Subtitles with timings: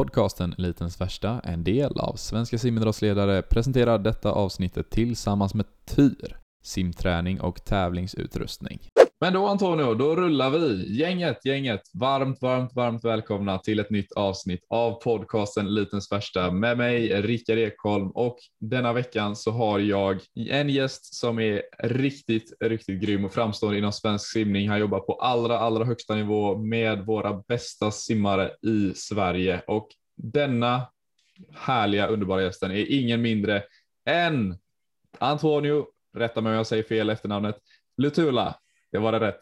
[0.00, 7.40] Podcasten Elitens Värsta, en del av Svenska simidrottsledare, presenterar detta avsnittet tillsammans med TYR, simträning
[7.40, 8.80] och tävlingsutrustning.
[9.22, 10.96] Men då Antonio, då rullar vi.
[10.98, 16.78] Gänget, gänget, varmt, varmt, varmt välkomna till ett nytt avsnitt av podcasten Elitens Värsta med
[16.78, 23.00] mig, Rickard Ekholm och denna veckan så har jag en gäst som är riktigt, riktigt
[23.00, 24.68] grym och framstående inom svensk simning.
[24.68, 30.82] Han jobbar på allra, allra högsta nivå med våra bästa simmare i Sverige och denna
[31.54, 33.62] härliga, underbara gästen är ingen mindre
[34.08, 34.58] än
[35.18, 37.56] Antonio, rätta mig om jag säger fel efternamnet,
[37.96, 38.56] Lutula.
[38.92, 39.40] Det var det rätt.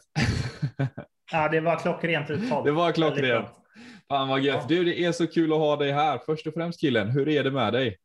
[1.31, 2.65] ja, det var klockrent uttal.
[2.65, 3.47] Det var klockrent.
[4.07, 4.67] Fan vad gött.
[4.67, 6.19] Du, det är så kul att ha dig här.
[6.25, 7.97] Först och främst killen, hur är det med dig?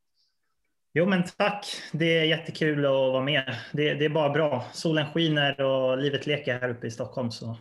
[0.95, 1.67] Jo, men tack.
[1.93, 3.57] Det är jättekul att vara med.
[3.73, 4.65] Det, det är bara bra.
[4.73, 7.31] Solen skiner och livet leker här uppe i Stockholm.
[7.31, 7.57] Så.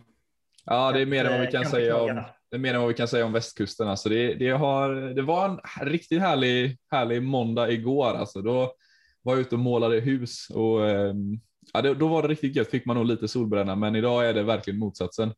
[0.66, 2.24] Ja, det är mer än vad vi kan, kan säga om.
[2.52, 3.88] Det är mer än vad vi kan säga om västkusten.
[3.88, 8.14] Alltså det, det, har, det var en riktigt härlig, härlig måndag igår.
[8.14, 8.74] Alltså då
[9.22, 11.42] var jag ute och målade hus och um,
[11.74, 14.34] ja, det, då var det riktigt gött, fick man nog lite solbränna, men idag är
[14.34, 15.34] det verkligen motsatsen.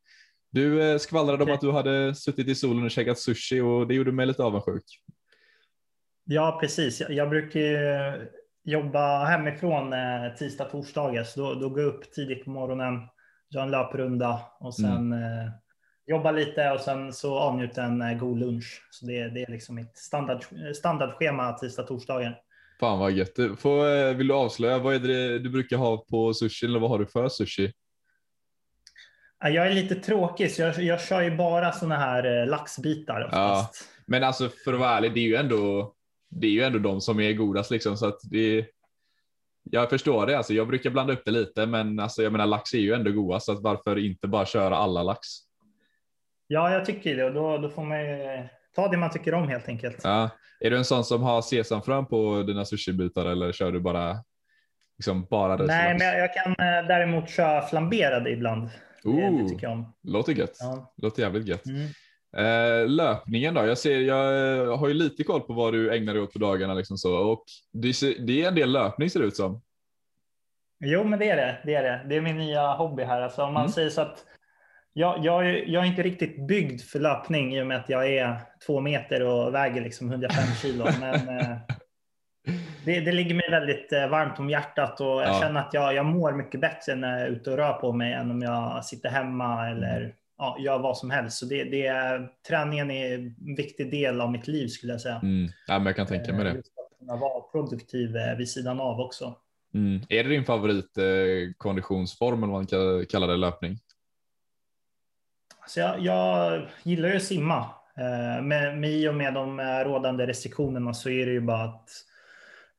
[0.51, 1.51] Du eh, skvallrade okay.
[1.51, 4.43] om att du hade suttit i solen och käkat sushi och det gjorde mig lite
[4.43, 4.83] avundsjuk.
[6.25, 7.01] Ja, precis.
[7.01, 8.29] Jag, jag brukar
[8.63, 13.07] jobba hemifrån eh, tisdag, torsdagar, så då, då går jag upp tidigt på morgonen,
[13.49, 15.23] gör en löprunda och sen mm.
[15.23, 15.51] eh,
[16.05, 18.87] jobba lite och sen så avnjuta en eh, god lunch.
[18.91, 20.45] Så det, det är liksom mitt standard,
[20.75, 22.41] standardschema tisdag, torsdagar.
[22.79, 23.35] Fan vad gött.
[23.57, 26.89] Får, eh, vill du avslöja, vad är det du brukar ha på sushi eller vad
[26.89, 27.73] har du för sushi?
[29.39, 33.87] Jag är lite tråkig så jag, jag kör ju bara såna här eh, laxbitar oftast.
[33.89, 35.93] Ja, men alltså för att vara ärlig, det är ju ändå,
[36.29, 38.65] det är ju ändå de som är godast liksom så att det
[39.71, 42.73] jag förstår det, alltså jag brukar blanda upp det lite, men alltså jag menar lax
[42.73, 45.27] är ju ändå godast, så att varför inte bara köra alla lax?
[46.47, 49.47] Ja, jag tycker det och då, då får man ju ta det man tycker om
[49.47, 49.97] helt enkelt.
[50.03, 50.29] Ja.
[50.59, 54.17] Är du en sån som har sesamfrön på dina sushibitar eller kör du bara
[54.97, 58.69] liksom bara Nej, men jag kan eh, däremot köra flamberade ibland.
[59.03, 59.93] Ooh, det tycker jag om.
[60.03, 60.57] Låter gött.
[60.59, 60.93] Ja.
[60.97, 61.65] Låter jävligt gött.
[61.65, 61.87] Mm.
[62.37, 63.65] Eh, löpningen då?
[63.65, 66.73] Jag ser, jag har ju lite koll på vad du ägnar dig åt på dagarna
[66.73, 69.61] liksom så och det, det är en del löpning ser det ut som.
[70.79, 71.61] Jo, men det är det.
[71.65, 72.05] Det är det.
[72.09, 73.21] Det är min nya hobby här.
[73.21, 73.71] Alltså, om man mm.
[73.71, 74.25] säger så att
[74.97, 78.41] jag, jag, jag är inte riktigt byggd för löpning i och med att jag är
[78.65, 80.85] två meter och väger liksom 105 kilo.
[80.99, 81.57] Men eh,
[82.85, 85.39] det, det, ligger mig väldigt eh, varmt om hjärtat och jag ja.
[85.41, 88.13] känner att jag, jag mår mycket bättre när jag är ute och rör på mig
[88.13, 91.37] än om jag sitter hemma eller ja, gör vad som helst.
[91.37, 91.93] Så det, det
[92.47, 95.19] träningen är en viktig del av mitt liv skulle jag säga.
[95.23, 95.51] Mm.
[95.67, 96.53] Ja, men jag kan tänka mig det.
[96.53, 99.35] Just att kunna vara produktiv vid sidan av också.
[99.73, 100.01] Mm.
[100.09, 101.05] Är det din favorit eh,
[101.57, 103.79] konditionsform om man kan kalla det löpning?
[105.67, 107.57] Så jag, jag gillar ju att simma.
[107.97, 111.89] Eh, men i och med de rådande restriktionerna så är det ju bara att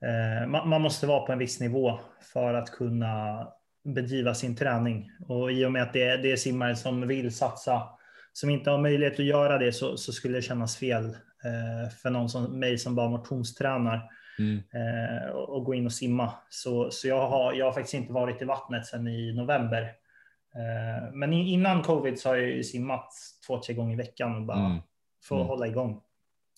[0.03, 2.01] eh, man, måste vara på en viss nivå
[2.33, 3.47] för att kunna
[3.85, 5.11] bedriva sin träning.
[5.29, 7.83] Och i och med att det, det är simmare som vill satsa,
[8.33, 11.05] som inte har möjlighet att göra det, så, så skulle det kännas fel
[11.45, 14.11] eh, för någon som mig som bara motionstränar.
[14.39, 14.57] Mm.
[14.57, 16.33] Eh, och gå in och simma.
[16.51, 19.93] Så, så jag, har, jag har faktiskt inte varit i vattnet sedan i november.
[20.57, 23.13] Eh, men innan covid så har jag ju simmat
[23.47, 24.79] två, tre gånger i veckan och bara mm.
[25.25, 25.47] få mm.
[25.47, 26.01] hålla igång.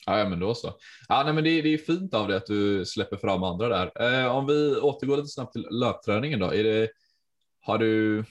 [0.06, 0.74] Ja, men då så.
[1.08, 4.24] Ja, nej, men det, det är fint av dig att du släpper fram andra där.
[4.24, 6.54] Eh, om vi återgår lite snabbt till löpträningen då.
[6.54, 6.88] Är det,
[7.60, 8.24] har du,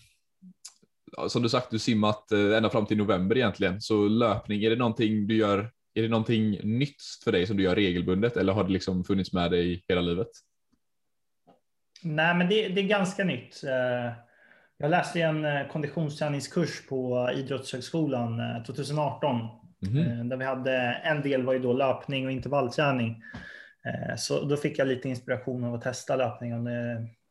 [1.27, 3.81] som du sagt, du simmat eh, ända fram till november egentligen.
[3.81, 5.71] Så löpning, är det någonting du gör?
[5.93, 9.33] Är det någonting nytt för dig som du gör regelbundet eller har det liksom funnits
[9.33, 10.29] med dig hela livet?
[12.03, 13.63] Nej, men det, det är ganska nytt.
[13.63, 14.26] Eh,
[14.77, 19.47] jag läste en eh, konditionsträningskurs på Idrottshögskolan 2018.
[19.87, 20.29] Mm.
[20.29, 20.73] Där vi hade
[21.03, 23.23] en del var ju då löpning och intervallträning.
[23.85, 26.51] Eh, så då fick jag lite inspiration av att testa löpning.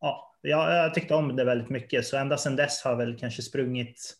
[0.01, 3.43] Ja, jag tyckte om det väldigt mycket, så ända sedan dess har jag väl kanske
[3.43, 4.15] sprungit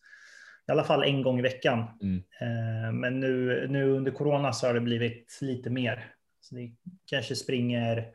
[0.69, 1.85] i alla fall en gång i veckan.
[2.03, 3.01] Mm.
[3.01, 6.13] Men nu, nu under corona så har det blivit lite mer.
[6.41, 6.71] Så det
[7.11, 8.09] kanske springer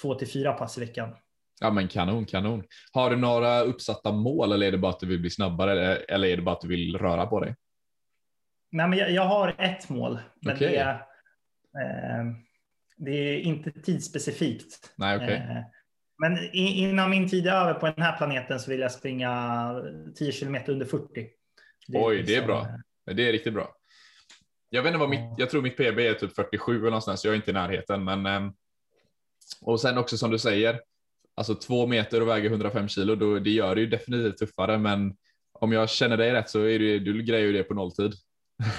[0.00, 1.14] två till fyra pass i veckan.
[1.62, 2.64] Ja men kanon, kanon.
[2.92, 6.10] Har du några uppsatta mål eller är det bara att du vill bli snabbare eller,
[6.10, 7.56] eller är det bara att du vill röra på dig?
[8.70, 10.68] Nej, men jag, jag har ett mål, men okay.
[10.68, 12.24] det, är, eh,
[12.96, 14.92] det är inte tidsspecifikt.
[14.96, 15.34] Nej, okay.
[15.34, 15.62] eh,
[16.18, 19.74] men innan min tid är över på den här planeten så vill jag springa
[20.14, 21.28] 10 kilometer under 40.
[21.86, 22.60] Det Oj, det är liksom, bra.
[23.10, 23.74] Eh, det är riktigt bra.
[24.70, 27.28] Jag vet inte vad mitt, jag tror mitt PB är typ 47 eller någonstans, så
[27.28, 28.52] jag är inte i närheten, men ehm,
[29.60, 30.80] och sen också som du säger,
[31.34, 34.78] alltså två meter och väger 105 kilo, då, det gör det ju definitivt tuffare.
[34.78, 35.16] Men
[35.52, 38.12] om jag känner dig rätt så är det, du grejer ju det på nolltid.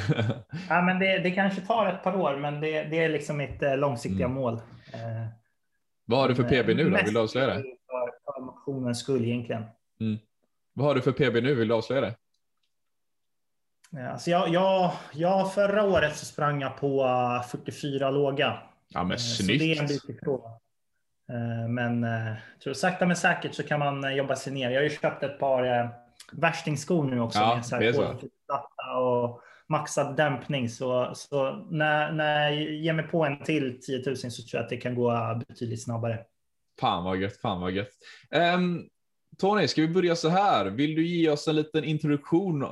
[0.69, 3.63] ja, men det, det kanske tar ett par år, men det, det är liksom mitt
[3.63, 4.35] eh, långsiktiga mm.
[4.35, 4.53] mål.
[4.93, 5.27] Eh,
[6.05, 6.97] Vad har du för PB nu då?
[7.05, 7.53] Vill du avslöja det?
[7.53, 9.63] För, för motionens skull egentligen.
[9.99, 10.19] Mm.
[10.73, 11.55] Vad har du för PB nu?
[11.55, 12.15] Vill du avslöja det?
[14.11, 17.05] Alltså jag, jag, jag, förra året så sprang jag på
[17.51, 18.57] 44 låga.
[18.87, 19.61] Ja, men snyggt.
[19.61, 20.41] Så det är en bit ifrån.
[21.69, 22.05] Men
[22.63, 24.69] tror sakta men säkert så kan man jobba sig ner.
[24.69, 25.89] Jag har ju köpt ett par
[26.31, 27.39] värstingskor nu också.
[27.39, 30.69] Ja, med så här och maxad dämpning.
[30.69, 34.63] Så, så när, när jag ger mig på en till 10 000 så tror jag
[34.63, 36.25] att det kan gå betydligt snabbare.
[36.79, 37.91] Fan vad gött, fan vad gött.
[38.55, 38.89] Um,
[39.37, 40.65] Tony, ska vi börja så här?
[40.65, 42.65] Vill du ge oss en liten introduktion,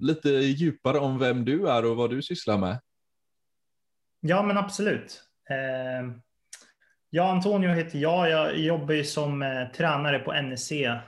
[0.00, 2.80] lite djupare om vem du är och vad du sysslar med?
[4.20, 5.22] Ja, men absolut.
[5.50, 6.16] Uh,
[7.16, 8.30] Ja, Antonio heter jag.
[8.30, 10.98] Jag jobbar ju som eh, tränare på NEC eh,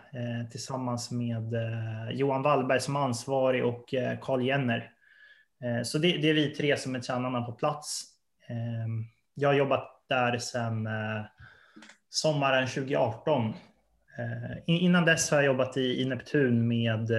[0.50, 4.90] tillsammans med eh, Johan Wallberg som ansvarig och eh, Carl Jenner.
[5.64, 8.02] Eh, så det, det, är vi tre som är tränarna på plats.
[8.48, 8.86] Eh,
[9.34, 10.88] jag har jobbat där sedan
[12.08, 13.52] sommaren 2018.
[14.66, 17.10] innan dess har jag jobbat i, i Neptun med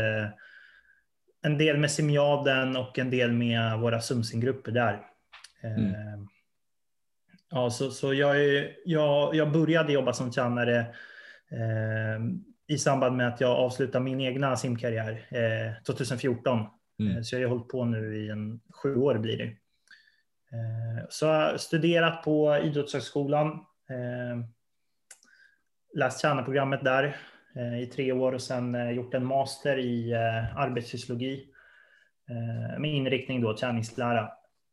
[1.43, 4.99] en del med Simiaden och en del med våra Sumsinggrupper där.
[5.63, 6.27] Mm.
[7.49, 10.79] Ja, så, så jag, är, jag, jag började jobba som tränare
[11.51, 12.19] eh,
[12.67, 16.65] i samband med att jag avslutade min egna simkarriär eh, 2014.
[16.99, 17.17] Mm.
[17.17, 19.44] Eh, så jag har hållit på nu i en sju år blir det.
[19.44, 23.47] Eh, så jag har studerat på Idrottshögskolan.
[23.89, 24.45] Eh,
[25.95, 27.17] läst tränarprogrammet där
[27.81, 30.13] i tre år och sen gjort en master i
[30.55, 31.47] arbetsfysiologi
[32.79, 34.31] med inriktning då träningslära.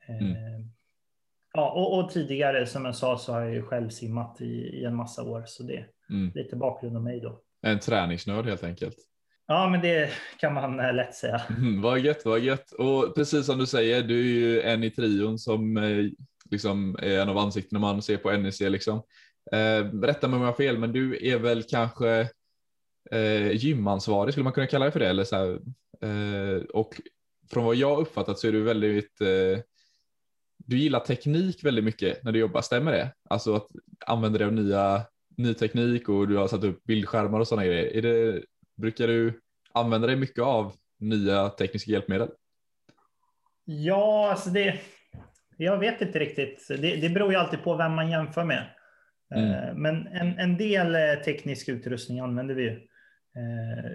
[0.09, 0.35] Mm.
[1.57, 4.85] Ja, och, och, tidigare som jag sa så har jag ju själv simmat i, i
[4.85, 6.33] en massa år, så det är mm.
[6.35, 7.41] lite bakgrund om mig då.
[7.63, 8.97] En träningsnörd helt enkelt.
[9.47, 10.11] Ja, men det
[10.41, 11.43] kan man eh, lätt säga.
[11.49, 12.73] Mm, vad gött, vad gött.
[12.73, 16.07] Och precis som du säger, du är ju en i trion som eh,
[16.51, 19.03] liksom är en av ansiktena man ser på NEC liksom.
[19.53, 22.29] Eh, rätta mig om jag har fel, men du är väl kanske
[23.11, 25.09] eh, gymansvarig, skulle man kunna kalla det för det?
[25.09, 25.51] Eller så här,
[26.03, 27.01] eh, och
[27.51, 29.61] från vad jag uppfattat så är du väldigt eh,
[30.67, 33.13] du gillar teknik väldigt mycket när du jobbar, stämmer det?
[33.31, 33.67] Alltså att
[34.07, 35.03] använda dig av nya,
[35.37, 37.97] ny teknik och du har satt upp bildskärmar och sådana grejer.
[37.97, 38.43] Är det,
[38.77, 39.41] brukar du
[39.73, 42.29] använda dig mycket av nya tekniska hjälpmedel?
[43.65, 44.81] Ja, alltså det,
[45.57, 46.67] jag vet inte riktigt.
[46.69, 48.67] Det, det beror ju alltid på vem man jämför med.
[49.35, 49.51] Mm.
[49.51, 52.71] Eh, men en, en del eh, teknisk utrustning använder vi ju.
[53.37, 53.93] Eh,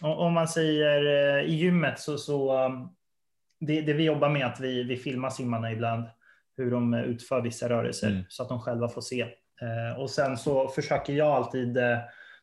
[0.00, 2.52] om man säger i gymmet så, så
[3.66, 6.04] det, det, vi jobbar med är att vi, vi filmar simmarna ibland,
[6.56, 8.24] hur de utför vissa rörelser mm.
[8.28, 9.20] så att de själva får se.
[9.62, 11.98] Eh, och sen så försöker jag alltid eh,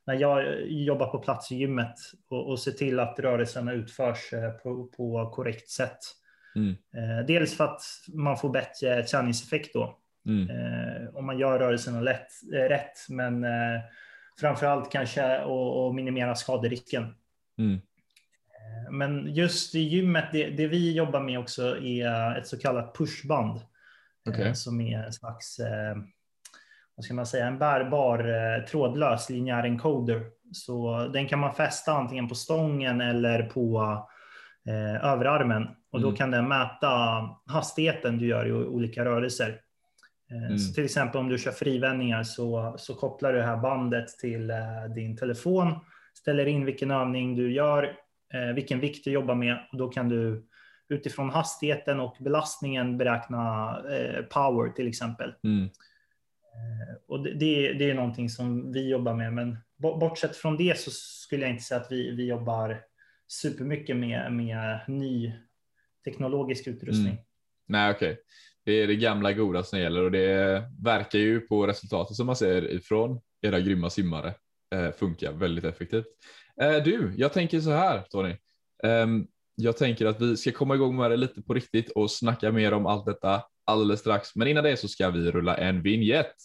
[0.05, 1.95] när jag jobbar på plats i gymmet
[2.29, 5.99] och, och se till att rörelserna utförs eh, på, på korrekt sätt.
[6.55, 6.69] Mm.
[6.69, 7.81] Eh, dels för att
[8.13, 9.97] man får bättre träningseffekt då.
[10.25, 10.49] Mm.
[10.49, 13.45] Eh, om man gör rörelserna lätt, eh, rätt, men
[14.39, 17.15] framför allt kanske att minimera skaderisken.
[17.57, 17.79] Mm.
[18.91, 23.59] Men just i gymmet, det, det, vi jobbar med också är ett så kallat pushband.
[24.29, 24.47] Okay.
[24.47, 25.97] Eh, som är en slags, eh,
[26.95, 30.25] vad ska man säga, en bärbar eh, trådlös linjär encoder.
[30.53, 33.97] Så den kan man fästa antingen på stången eller på
[35.01, 35.67] överarmen.
[35.91, 36.17] Och då mm.
[36.17, 36.89] kan den mäta
[37.45, 39.61] hastigheten du gör i olika rörelser.
[40.31, 40.57] Mm.
[40.57, 44.51] Så till exempel om du kör frivändningar så, så kopplar du det här bandet till
[44.95, 45.79] din telefon,
[46.13, 47.95] ställer in vilken övning du gör
[48.55, 50.47] vilken vikt du jobbar med och då kan du
[50.89, 55.33] utifrån hastigheten och belastningen beräkna eh, power till exempel.
[55.43, 55.63] Mm.
[55.63, 60.79] Eh, och det, det, det, är någonting som vi jobbar med, men bortsett från det
[60.79, 62.81] så skulle jag inte säga att vi, vi jobbar
[63.27, 65.33] supermycket med, med ny
[66.05, 67.13] teknologisk utrustning.
[67.13, 67.23] Mm.
[67.67, 68.11] Nej, okej.
[68.11, 68.23] Okay.
[68.65, 72.35] Det är det gamla goda som gäller och det verkar ju på resultatet som man
[72.35, 74.33] ser ifrån era grymma simmare
[74.75, 76.05] eh, funkar väldigt effektivt.
[76.61, 78.35] Eh, du, jag tänker så här Tony.
[78.83, 82.51] Um, jag tänker att vi ska komma igång med det lite på riktigt och snacka
[82.51, 84.35] mer om allt detta alldeles strax.
[84.35, 86.35] Men innan det så ska vi rulla en vignett.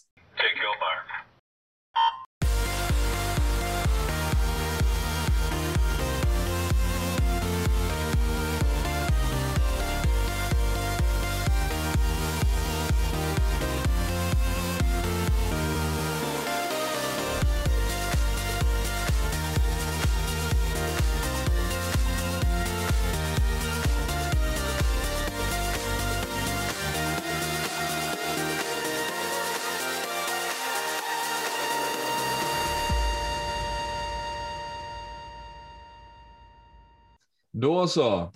[37.65, 38.31] Då så.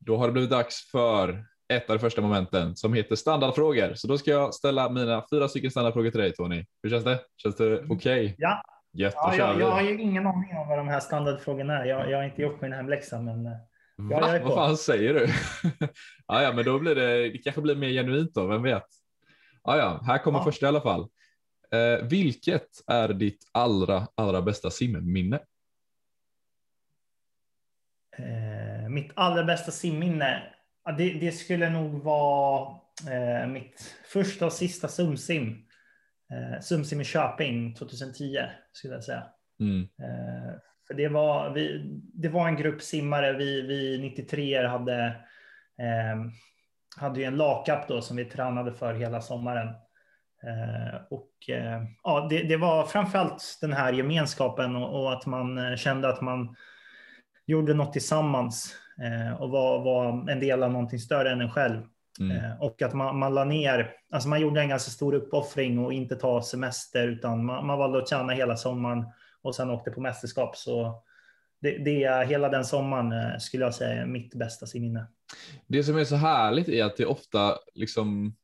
[0.00, 3.94] Då har det blivit dags för ett av de första momenten som heter standardfrågor.
[3.94, 6.66] Så då ska jag ställa mina fyra stycken standardfrågor till dig Tony.
[6.82, 7.20] Hur känns det?
[7.36, 7.90] Känns det okej?
[8.24, 8.34] Okay?
[8.38, 8.62] Ja.
[8.92, 11.84] Gött, ja jag, jag, har ju ingen aning om vad de här standardfrågorna är.
[11.84, 13.52] Jag, jag har inte gjort min hemläxa, men eh,
[13.96, 14.40] Va?
[14.44, 15.28] Vad fan säger du?
[16.26, 18.86] ja, ja, men då blir det, det kanske blir mer genuint då, vem vet?
[19.64, 20.44] Ja, ja, här kommer ja.
[20.44, 21.00] första i alla fall.
[21.72, 25.40] Eh, vilket är ditt allra, allra bästa simminne?
[28.18, 30.42] Eh, mitt allra bästa simminne?
[30.98, 32.76] Det, det, skulle nog vara
[33.10, 35.66] eh, mitt första och sista sumsim.
[36.32, 38.38] Eh, sumsim i Köping 2010
[38.72, 39.22] skulle jag säga.
[39.60, 39.80] Mm.
[39.82, 40.54] Eh,
[40.86, 41.82] för det var, vi,
[42.14, 43.32] det var en grupp simmare.
[43.32, 45.04] Vi, vi 93 hade,
[45.78, 46.30] eh,
[46.96, 49.68] hade ju en lakapp då som vi tränade för hela sommaren.
[50.42, 55.76] Eh, och eh, ja, det, det var framförallt den här gemenskapen och, och, att man
[55.76, 56.56] kände att man
[57.46, 58.76] gjorde något tillsammans
[59.38, 61.82] och var, var en del av någonting större än en själv.
[62.20, 62.60] Mm.
[62.60, 66.16] Och att man, man la ner, alltså man gjorde en ganska stor uppoffring och inte
[66.16, 69.04] ta semester utan man, man valde att tjäna hela sommaren
[69.42, 70.56] och sen åkte på mästerskap.
[70.56, 71.02] Så
[71.60, 75.06] det, det hela den sommaren skulle jag säga är mitt bästa minne.
[75.66, 78.36] Det som är så härligt är att det ofta liksom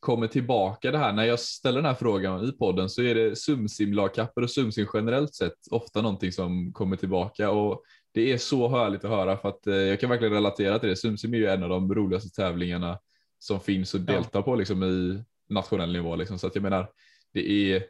[0.00, 1.12] kommer tillbaka det här.
[1.12, 5.34] När jag ställer den här frågan i podden så är det sumsimlagkapper och sumsim generellt
[5.34, 9.66] sett ofta någonting som kommer tillbaka och det är så härligt att höra för att
[9.66, 10.96] eh, jag kan verkligen relatera till det.
[10.96, 12.98] Sumsim är ju en av de roligaste tävlingarna
[13.38, 14.42] som finns att delta ja.
[14.42, 16.38] på liksom i nationell nivå liksom.
[16.38, 16.90] Så att jag menar,
[17.32, 17.84] det är,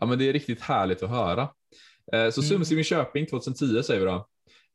[0.00, 1.42] ja men det är riktigt härligt att höra.
[2.12, 2.48] Eh, så mm.
[2.48, 4.28] Sumsim i Köping 2010 säger vi då.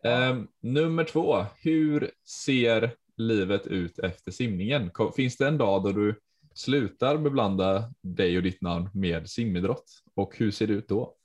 [0.10, 4.92] Eh, nummer två, hur ser livet ut efter simningen?
[5.16, 6.16] Finns det en dag då du
[6.54, 9.86] slutar beblanda dig och ditt namn med simidrott
[10.16, 11.16] och hur ser det ut då?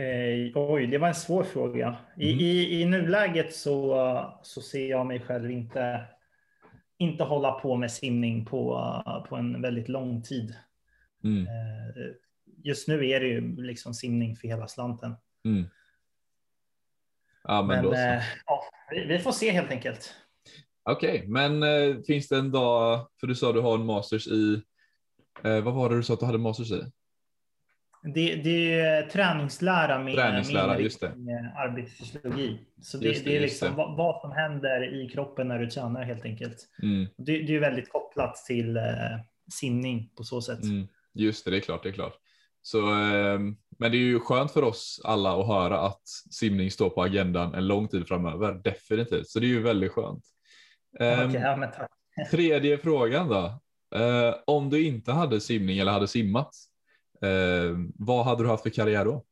[0.00, 1.96] Eh, oj, det var en svår fråga.
[2.16, 2.44] I, mm.
[2.44, 6.04] i, i nuläget så, så ser jag mig själv inte,
[6.98, 8.92] inte hålla på med simning på,
[9.28, 10.54] på en väldigt lång tid.
[11.24, 11.46] Mm.
[11.46, 12.12] Eh,
[12.62, 15.14] just nu är det ju liksom simning för hela slanten.
[15.44, 15.64] Mm.
[17.44, 20.14] Ja, men, men eh, ja, vi, vi, får se helt enkelt.
[20.82, 24.28] Okej, okay, men eh, finns det en dag, för du sa du har en masters
[24.28, 24.62] i,
[25.42, 26.82] vad var det du sa att du hade masters i?
[28.02, 30.66] Det, det är träningslära med, träningslära,
[31.16, 32.58] med, arbetsfysiologi.
[32.82, 36.02] Så det, det, det är liksom vad, vad, som händer i kroppen när du tränar
[36.02, 36.68] helt enkelt.
[36.82, 37.06] Mm.
[37.16, 38.82] Det, är väldigt kopplat till eh,
[39.52, 40.62] simning på så sätt.
[40.62, 40.88] Mm.
[41.14, 42.14] Just det, det är klart, det är klart.
[42.62, 43.38] Så, eh,
[43.78, 47.54] men det är ju skönt för oss alla att höra att simning står på agendan
[47.54, 49.28] en lång tid framöver, definitivt.
[49.28, 50.24] Så det är ju väldigt skönt.
[51.00, 51.72] Um, okay, ja,
[52.30, 53.60] tredje frågan då.
[53.96, 56.54] Uh, om du inte hade simning eller hade simmat,
[57.24, 59.24] uh, vad hade du haft för karriär då?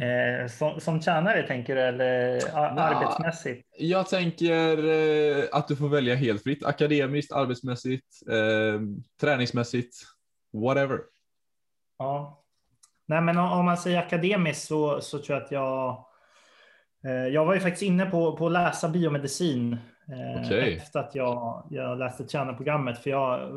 [0.00, 3.68] Eh, som, som tjänare tänker du eller ja, arbetsmässigt?
[3.78, 6.64] Jag tänker eh, att du får välja helt fritt.
[6.64, 8.80] Akademiskt, arbetsmässigt, eh,
[9.20, 9.96] träningsmässigt,
[10.52, 11.00] whatever.
[11.98, 12.44] Ja.
[13.06, 16.04] Nej, men om, om man säger akademiskt så, så tror jag att jag
[17.04, 19.72] Eh, jag var ju faktiskt inne på, på att läsa biomedicin
[20.08, 20.76] eh, okay.
[20.76, 22.98] efter att jag, jag läste tränarprogrammet.
[22.98, 23.50] För jag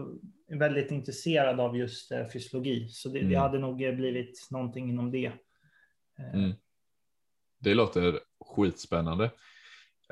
[0.58, 2.88] väldigt intresserad av just eh, fysiologi.
[2.90, 3.32] Så det, mm.
[3.32, 5.32] det hade nog blivit någonting inom det.
[6.34, 6.54] Mm.
[7.60, 8.20] Det låter
[8.56, 9.32] skitspännande.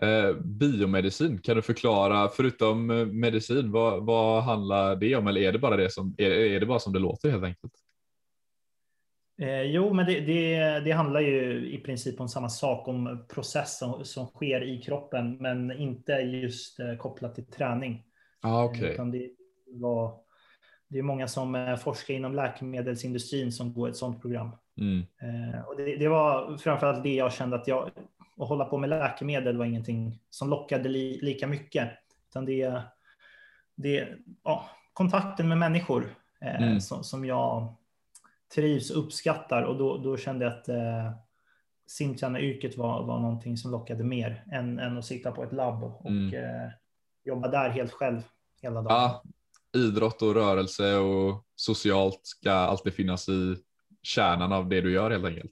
[0.01, 2.87] Eh, biomedicin, kan du förklara, förutom
[3.19, 5.27] medicin, vad, vad handlar det om?
[5.27, 7.73] Eller är det bara det som, är, är det bara som det låter helt enkelt?
[9.41, 14.05] Eh, jo, men det, det, det, handlar ju i princip om samma sak, om processen
[14.05, 18.03] som sker i kroppen, men inte just eh, kopplat till träning.
[18.41, 18.93] Ah, okay.
[18.93, 19.29] Utan det,
[19.65, 20.19] var,
[20.91, 24.51] det är många som eh, forskar inom läkemedelsindustrin som går ett sådant program.
[24.77, 24.99] Mm.
[24.99, 27.89] Eh, och det, det, var framförallt det jag kände att jag,
[28.37, 31.89] att hålla på med läkemedel var ingenting som lockade li, lika mycket.
[32.29, 32.81] Utan det,
[33.75, 34.07] det
[34.43, 36.81] ja, kontakten med människor eh, mm.
[36.81, 37.75] som, som jag
[38.55, 41.11] trivs och uppskattar och då, då kände jag att eh,
[41.87, 46.05] simtränaryrket var, var någonting som lockade mer än, än att sitta på ett labb och
[46.05, 46.33] mm.
[46.33, 46.71] eh,
[47.23, 48.21] jobba där helt själv
[48.61, 48.93] hela dagen.
[48.93, 49.23] Ja,
[49.75, 53.55] idrott och rörelse och socialt ska alltid finnas i
[54.01, 55.51] kärnan av det du gör helt enkelt.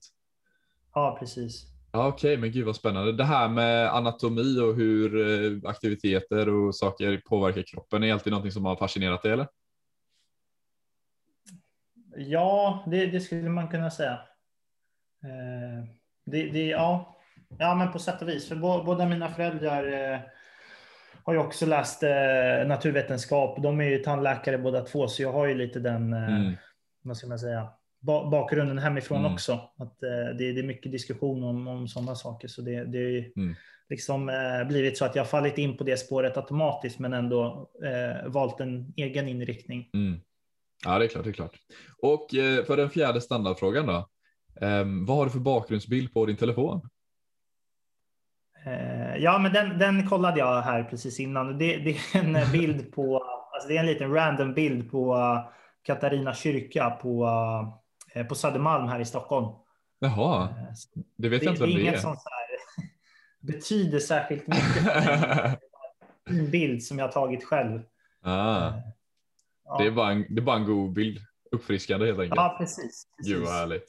[0.93, 1.65] Ja, precis.
[1.91, 3.11] Ja, Okej, okay, men gud vad spännande.
[3.11, 8.51] Det här med anatomi och hur eh, aktiviteter och saker påverkar kroppen är alltid någonting
[8.51, 9.47] som har fascinerat dig eller?
[12.15, 14.13] Ja, det, det, skulle man kunna säga.
[15.23, 15.85] Eh,
[16.25, 17.17] det, det, ja.
[17.57, 18.47] ja, men på sätt och vis.
[18.47, 20.19] För båda mina föräldrar eh,
[21.29, 23.63] har ju också läst eh, naturvetenskap.
[23.63, 26.53] De är ju tandläkare båda två, så jag har ju lite den, mm.
[27.01, 27.69] vad ska man säga,
[28.31, 29.33] bakgrunden hemifrån mm.
[29.33, 29.53] också.
[29.77, 32.47] Att det, det, är mycket diskussion om, om sådana saker.
[32.47, 33.55] Så det, det, mm.
[33.89, 38.29] liksom eh, blivit så att jag fallit in på det spåret automatiskt men ändå eh,
[38.29, 39.89] valt en egen inriktning.
[39.93, 40.19] Mm.
[40.85, 41.55] Ja, det är klart, det är klart.
[42.01, 44.09] Och eh, för den fjärde standardfrågan då.
[44.61, 46.89] Eh, vad har du för bakgrundsbild på din telefon?
[49.19, 51.57] Eh, ja, men den, den kollade jag här precis innan.
[51.57, 53.23] Det, det är en bild på,
[53.53, 55.17] alltså det är en liten random bild på
[55.83, 57.27] Katarina kyrka på,
[58.13, 59.47] eh, på Södermalm här i Stockholm.
[59.99, 61.81] Jaha, eh, det vet jag inte vem det är.
[61.81, 62.47] Inget som så här,
[63.53, 65.59] betyder särskilt mycket.
[66.29, 67.81] en bild som jag tagit själv.
[68.21, 68.71] Ah.
[69.65, 69.77] Ja.
[69.77, 71.19] Det, är bara en, det är bara en god bild.
[71.51, 72.35] Uppfriskande helt enkelt.
[72.35, 73.07] Ja, precis.
[73.17, 73.33] precis.
[73.33, 73.85] Gud vad härligt.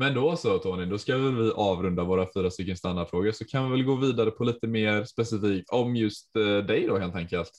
[0.00, 3.70] Men då så Tony, då ska vi avrunda våra fyra stycken standardfrågor så kan vi
[3.70, 7.50] väl gå vidare på lite mer specifikt om just uh, dig då helt enkelt.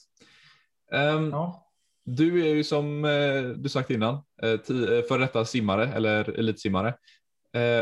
[0.92, 1.66] Um, ja.
[2.04, 4.60] Du är ju som uh, du sagt innan uh,
[5.08, 6.94] för detta simmare eller elitsimmare.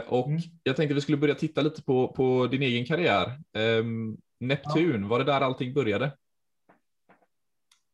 [0.07, 0.41] och mm.
[0.63, 3.41] jag tänkte vi skulle börja titta lite på, på din egen karriär.
[3.59, 5.09] Um, Neptun, ja.
[5.09, 6.13] var det där allting började?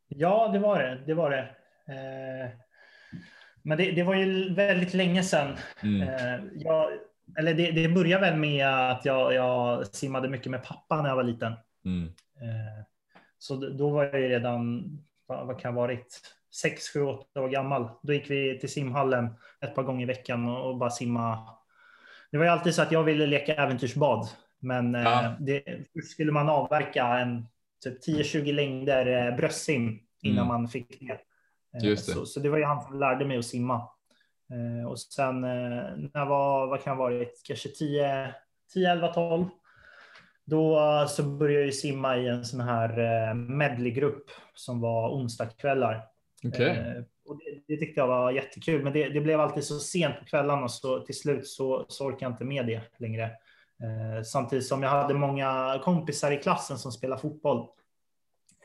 [0.08, 1.02] Ja, det var det.
[1.06, 1.54] Det var det.
[3.64, 5.56] Men det, det, var ju väldigt länge sedan.
[5.82, 6.08] Mm.
[6.08, 6.90] Eh, jag,
[7.38, 11.16] eller det, det började väl med att jag, jag, simmade mycket med pappa när jag
[11.16, 11.52] var liten.
[11.84, 12.06] Mm.
[12.40, 12.84] Eh,
[13.38, 14.84] så då var jag ju redan,
[15.26, 16.20] vad, kan ha varit,
[16.54, 17.88] sex, sju, åtta år gammal.
[18.02, 19.28] Då gick vi till simhallen
[19.60, 21.48] ett par gånger i veckan och, bara simma.
[22.30, 24.28] Det var ju alltid så att jag ville leka äventyrsbad.
[24.58, 25.36] Men eh, ja.
[25.40, 25.62] det,
[26.04, 27.46] skulle man avverka en
[27.84, 30.48] typ 10-20 längder bröstsim innan mm.
[30.48, 31.20] man fick det.
[31.74, 32.12] Eh, Just det.
[32.12, 33.88] Så, så, det var ju han som lärde mig att simma.
[34.50, 38.34] Eh, och sen eh, när jag var, vad kan jag varit, kanske 10,
[38.72, 39.44] 10, 11, 12.
[40.46, 40.78] Då
[41.08, 46.04] så började jag simma i en sån här medleygrupp som var onsdagskvällar.
[46.48, 46.76] Okay.
[47.28, 50.24] Och det, det, tyckte jag var jättekul, men det, det, blev alltid så sent på
[50.24, 53.30] kvällarna så till slut så, så orkade jag inte med det längre.
[54.24, 57.66] samtidigt som jag hade många kompisar i klassen som spelade fotboll.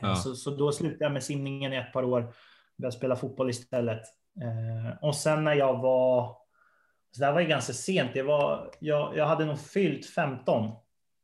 [0.01, 0.15] Ja.
[0.15, 2.33] Så, så då slutade jag med simningen i ett par år
[2.79, 4.01] började spela fotboll istället.
[4.41, 6.37] Eh, och sen när jag var,
[7.11, 10.71] så det här var ju ganska sent, det var, jag, jag hade nog fyllt 15.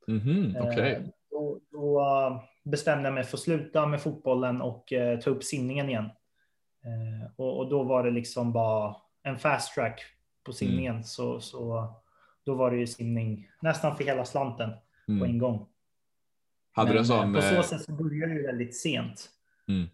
[0.08, 0.92] Mm -hmm, okay.
[0.92, 5.44] eh, då, då, bestämde jag mig för att sluta med fotbollen och eh, ta upp
[5.44, 6.06] simningen igen.
[6.86, 10.02] Eh, och, och, då var det liksom bara en fast track
[10.44, 10.94] på simningen.
[10.94, 11.04] Mm.
[11.04, 11.94] Så, så
[12.46, 14.72] då var det ju simning nästan för hela slanten
[15.08, 15.20] mm.
[15.20, 15.68] på en gång.
[16.72, 19.30] Hade Men, du sån, på så eh, sätt så började det väldigt sent.
[19.68, 19.88] Mm.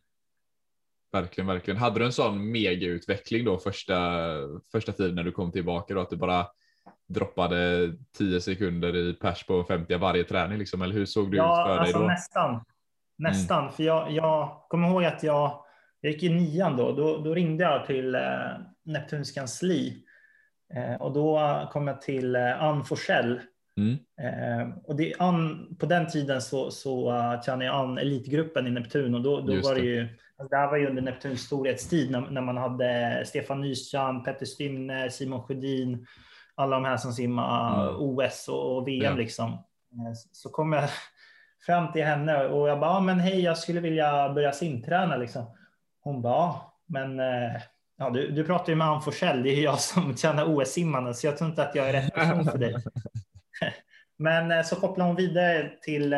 [1.12, 1.78] Verkligen, verkligen.
[1.78, 4.28] Hade du en sån megautveckling då första,
[4.72, 6.48] första tiden när du kom tillbaka då att du bara
[7.08, 10.82] droppade 10 sekunder i pers på 50 varje träning liksom?
[10.82, 12.14] Eller hur såg det ja, ut för alltså dig då?
[12.14, 12.66] Nästan,
[13.18, 13.62] nästan.
[13.62, 13.74] Mm.
[13.74, 15.64] För jag, jag kommer ihåg att jag,
[16.02, 18.22] jag gick i nian då, då, då ringde jag till eh,
[18.86, 20.04] Neptuns kansli
[20.74, 23.40] eh, och då kom jag till eh, Ann Forsell
[23.78, 23.98] Mm.
[24.22, 28.72] Eh, och det, an, på den tiden så, så uh, kände jag an elitgruppen i
[28.72, 30.08] Neptun och då, då var det, ju,
[30.50, 35.12] det här var ju under Neptuns storhetstid när, när man hade Stefan Nystjärn, Petter Stymne,
[35.12, 36.08] Simon Sjödin,
[36.56, 37.96] alla de här som simmade mm.
[37.96, 39.14] OS och, VM ja.
[39.14, 39.52] liksom.
[39.52, 40.90] Eh, så kom jag
[41.66, 45.58] fram till henne och jag bara, men hej, jag skulle vilja börja simträna liksom.
[46.04, 46.56] Hon bara,
[46.88, 47.62] men eh,
[47.98, 51.14] ja, du, du pratar ju med Ann Forsell, det är ju jag som tjänar OS-simmarna,
[51.14, 52.76] så jag tror inte att jag är rätt person för dig.
[54.18, 56.14] Men eh, så kopplar hon vidare till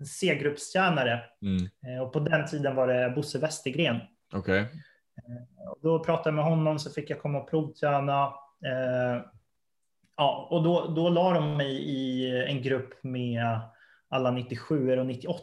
[0.00, 1.20] eh, C-gruppstjänare.
[1.42, 1.68] Mm.
[1.86, 4.00] Eh, och på den tiden var det Bosse Westergren.
[4.34, 4.64] Okay.
[5.82, 8.32] Då pratade jag med honom så fick jag komma och provträna.
[10.16, 13.60] Ja, och då, då la de mig i en grupp med
[14.08, 15.42] alla 97 och 98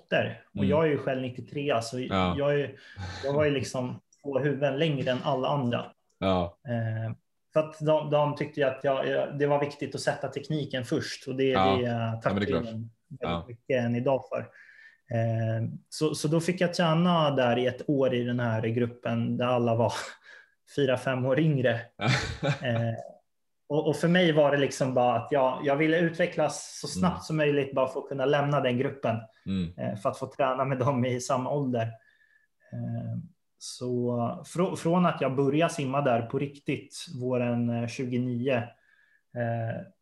[0.49, 0.69] och mm.
[0.69, 2.35] jag är ju själv 93 så ja.
[2.37, 2.75] jag, är,
[3.23, 5.85] jag var ju liksom två huvuden längre än alla andra.
[6.19, 6.57] Ja.
[7.53, 9.05] För att de, de tyckte att jag,
[9.39, 11.75] det var viktigt att sätta tekniken först och det, ja.
[11.75, 12.61] det tackar ja,
[13.19, 13.45] ja.
[13.47, 14.39] mycket än idag för.
[15.13, 19.38] Eh, så, så då fick jag tjäna där i ett år i den här gruppen
[19.38, 19.93] där alla var
[20.76, 21.73] fyra, fem år yngre.
[22.43, 22.93] eh,
[23.69, 27.13] och, och, för mig var det liksom bara att jag, jag ville utvecklas så snabbt
[27.13, 27.21] mm.
[27.21, 29.15] som möjligt bara för att kunna lämna den gruppen.
[29.45, 29.73] Mm.
[29.78, 31.88] Eh, för att få träna med dem i samma ålder.
[33.58, 38.63] Så fr från att jag började simma där på riktigt våren 29 eh, eh,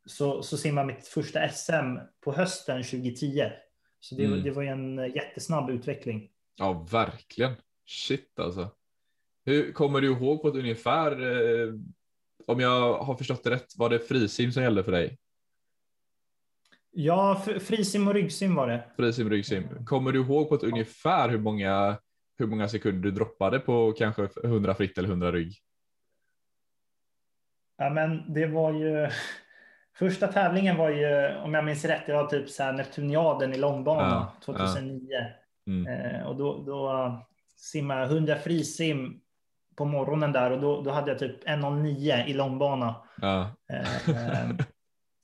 [0.06, 3.50] så, så simmade mitt första SM på hösten 2010.
[4.00, 4.44] Så det, mm.
[4.44, 6.30] det var ju en jättesnabb utveckling.
[6.56, 7.54] Ja, verkligen.
[7.86, 8.70] Shit alltså.
[9.46, 11.74] Hur kommer du ihåg på ett ungefär, eh,
[12.48, 15.18] om jag har förstått det rätt, var det frisim som gällde för dig?
[16.92, 18.84] Ja, frisim och ryggsim var det.
[18.96, 19.86] Frisim och ryggsim.
[19.86, 21.98] Kommer du ihåg på ett ungefär hur många
[22.38, 25.54] hur många sekunder du droppade på kanske 100 fritt eller 100 rygg?
[27.82, 29.10] Ja, men det var ju.
[30.00, 33.58] Första tävlingen var ju, om jag minns rätt, det var typ så här Neptuniaden i
[33.58, 35.02] långbana Ja, 2009.
[35.68, 35.88] Mm.
[35.88, 37.12] Eh, och då, då
[37.58, 39.20] simmade jag 100 frisim
[39.78, 42.96] på morgonen där och då, då hade jag typ 1,09 i långbana.
[43.22, 43.42] Ja.
[43.74, 44.50] Eh,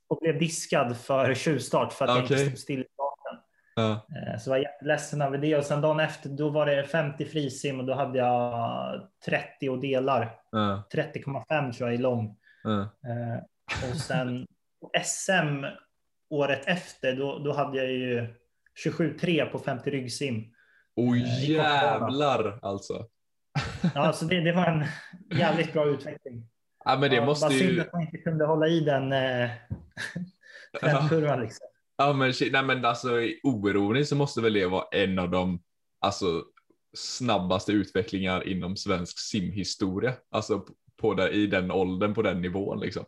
[0.10, 2.38] och blev diskad för tjuvstart för att jag Okej.
[2.38, 3.44] inte stod still i starten.
[3.76, 3.92] Ja.
[3.92, 5.58] Eh, Så jag var jätteledsen över det.
[5.58, 9.80] Och sen dagen efter, då var det 50 frisim och då hade jag 30 och
[9.80, 10.36] delar.
[10.52, 10.84] Ja.
[10.94, 12.38] 30,5 tror jag i lång.
[12.72, 14.48] Eh, Och sen
[15.06, 15.66] SM
[16.30, 18.28] året efter, då, då hade jag ju
[18.86, 20.44] 27,3 på 50 ryggsim.
[20.96, 21.74] Oj Eh, i kortbana.
[21.82, 23.08] jävlar alltså.
[23.96, 24.86] Ja, så det, det var en
[25.38, 26.48] jävligt bra utveckling.
[26.86, 27.82] Ja men det Ja, måste bara synd ju.
[27.82, 29.50] att man inte kunde hålla i den eh,
[30.82, 31.42] trendkurvan.
[31.42, 31.68] Liksom.
[31.98, 33.10] Ja men nej men alltså
[33.44, 35.64] oironiskt så måste väl det vara en av de
[36.00, 36.44] alltså
[36.98, 40.14] snabbaste utvecklingar inom svensk simhistoria.
[40.32, 40.66] Alltså
[40.98, 43.06] på det, i den åldern på den nivån liksom.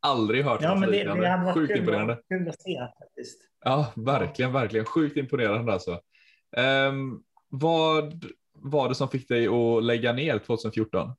[0.00, 1.22] Aldrig hört Ja, något men det, liknande.
[1.22, 2.18] det hade varit Sjukt kul, imponerande.
[2.28, 3.40] kul att se faktiskt.
[3.64, 4.86] Ja, verkligen, verkligen.
[4.86, 6.00] Sjukt imponerande alltså.
[6.56, 11.12] Ehm, vad var det som fick dig att lägga ner 2014?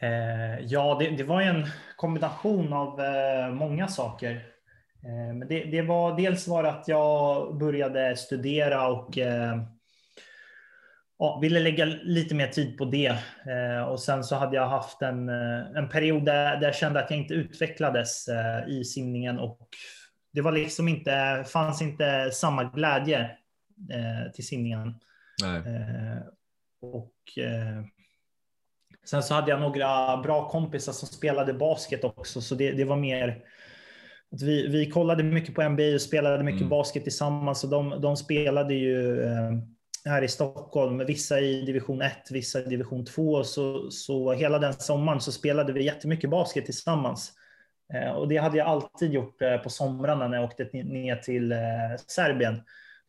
[0.00, 4.30] Eh, ja, det, det var en kombination av eh, många saker.
[5.04, 9.62] Eh, men det, det var dels var att jag började studera och eh,
[11.22, 13.18] ja, ville lägga lite mer tid på det.
[13.46, 17.00] Eh, och sen så hade jag haft en, eh, en period där, där jag kände
[17.00, 19.68] att jag inte utvecklades eh, i simningen och
[20.32, 23.20] det var liksom inte, fanns inte samma glädje
[23.90, 24.94] eh, till simningen.
[26.82, 27.14] Och
[29.04, 32.96] sen så hade jag några bra kompisar som spelade basket också, så det, det var
[32.96, 33.42] mer
[34.30, 36.70] vi, vi kollade mycket på NBA och spelade mycket Mm.
[36.70, 37.64] basket tillsammans.
[37.64, 39.22] Och de, de spelade ju
[40.04, 43.44] här i Stockholm, vissa i division 1, vissa i division 2.
[43.44, 47.32] Så, så hela den sommaren så spelade vi jättemycket basket tillsammans.
[47.94, 51.52] Eh, och det hade jag alltid gjort eh, på somrarna när jag åkte ner till
[51.52, 51.58] eh,
[52.06, 52.62] Serbien.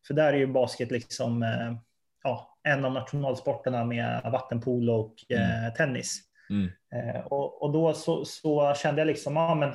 [0.08, 1.46] För där är ju basket liksom
[2.24, 6.22] ja, en av nationalsporterna med vattenpolo och eh, tennis.
[6.50, 6.72] Mm.
[7.26, 9.74] Och, och då så, så kände jag liksom, ja men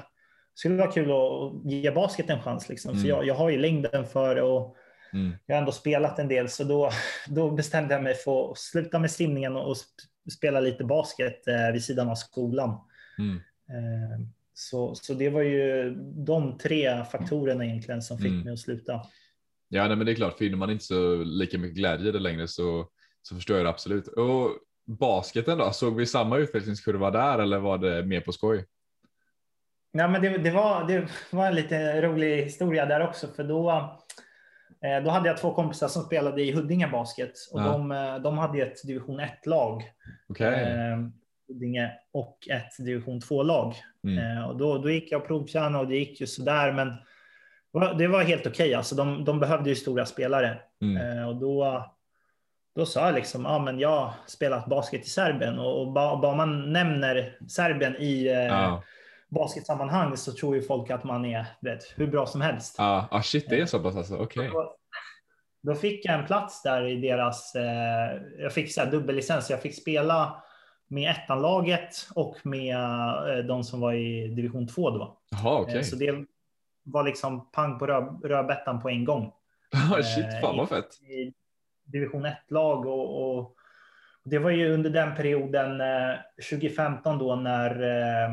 [0.55, 2.91] skulle vara kul att ge basket en chans liksom.
[2.91, 3.03] Mm.
[3.03, 4.77] För jag, jag har ju längden för det och
[5.13, 5.33] Mm.
[5.47, 6.49] jag har ändå spelat en del.
[6.49, 6.91] Så då,
[7.29, 11.73] då bestämde jag mig för att sluta med simningen och sp- spela lite basket eh,
[11.73, 12.81] vid sidan av skolan.
[13.19, 13.37] Mm.
[13.69, 14.21] Eh,
[14.55, 18.41] så, så det var ju de tre faktorerna egentligen som fick Mm.
[18.45, 19.01] mig att sluta.
[19.69, 22.19] Ja, nej, men det är klart, finner man inte så lika mycket glädje i det
[22.19, 22.89] längre så,
[23.23, 24.07] så förstår jag det absolut.
[24.09, 24.51] Och
[24.87, 28.67] basketen då, såg vi samma utvecklingskurva där eller var det mer på skoj?
[29.93, 33.97] Ja, men det, det, var, det var en lite rolig historia där också, för då,
[35.05, 37.65] då hade jag två kompisar som spelade i Huddinge Basket och Ja.
[37.65, 39.83] de, eh, de hade ett division 1-lag,
[40.29, 40.63] Okej.
[40.63, 40.99] eh,
[41.49, 43.75] Huddinge, och ett division 2-lag.
[44.05, 44.37] Mm.
[44.39, 46.93] Eh, och då, då gick jag och provtränade och det gick ju sådär, men
[47.99, 48.75] det var- helt okej.
[48.75, 50.59] Alltså, de, de behövde ju stora spelare.
[50.83, 51.19] Mm.
[51.19, 51.85] Eh, och då,
[52.77, 56.17] då sa jag liksom, ja men jag har spelat basket i Serbien och, och bara,
[56.17, 58.83] bara man nämner Serbien i eh, Ja,
[59.29, 62.75] basketsammanhang så tror ju folk att man är vet, hur bra som helst.
[62.79, 64.17] ja, ah, shit, det är så pass alltså.
[64.17, 64.51] Okej.
[64.53, 64.77] Då,
[65.63, 69.63] då fick jag en plats där i deras, eh, jag fick så här dubbellicens, jag
[69.63, 70.43] fick spela
[70.89, 75.19] med ettanlaget och med eh, de som var i division 2 då.
[75.31, 75.85] Jaha, Eh, okej.
[75.85, 76.25] Så det
[76.85, 79.33] var liksom pang på röd, rödbetan på en gång.
[79.73, 81.03] Ah, shit, fan vad fett.
[81.03, 81.33] i
[81.85, 82.87] division 1-lag.
[82.87, 83.55] Och, och
[84.25, 86.17] det var ju under den perioden eh,
[86.51, 88.31] 2015 då när, eh,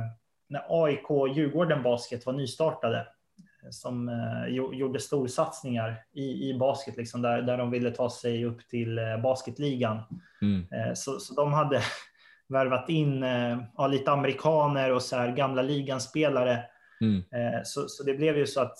[0.47, 2.97] när AIK Djurgården Basket var nystartade.
[2.97, 8.09] eh, Som eh, gjo- gjorde storsatsningar i, i basket, liksom, där, där de ville ta
[8.09, 10.03] sig upp till eh, basketligan.
[10.41, 10.67] Mm.
[10.71, 11.81] Eh, så, så de hade
[12.49, 13.57] värvat in eh,
[13.89, 16.63] lite amerikaner och så här gamla liganspelare
[17.01, 17.23] Mm.
[17.63, 18.77] Så, så det blev ju så att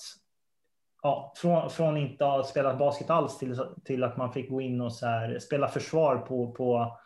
[1.02, 4.82] ja, från, från inte ha spelat basket alls till, till att man fick gå in
[4.82, 6.98] och så här, spela försvar på, på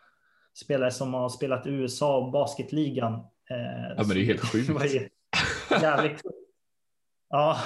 [0.64, 3.24] spelare som har spelat USA och basketligan.
[3.50, 4.70] Eh, Ja, men det är helt så sjukt.
[5.82, 6.22] jävligt.
[7.28, 7.58] Ja,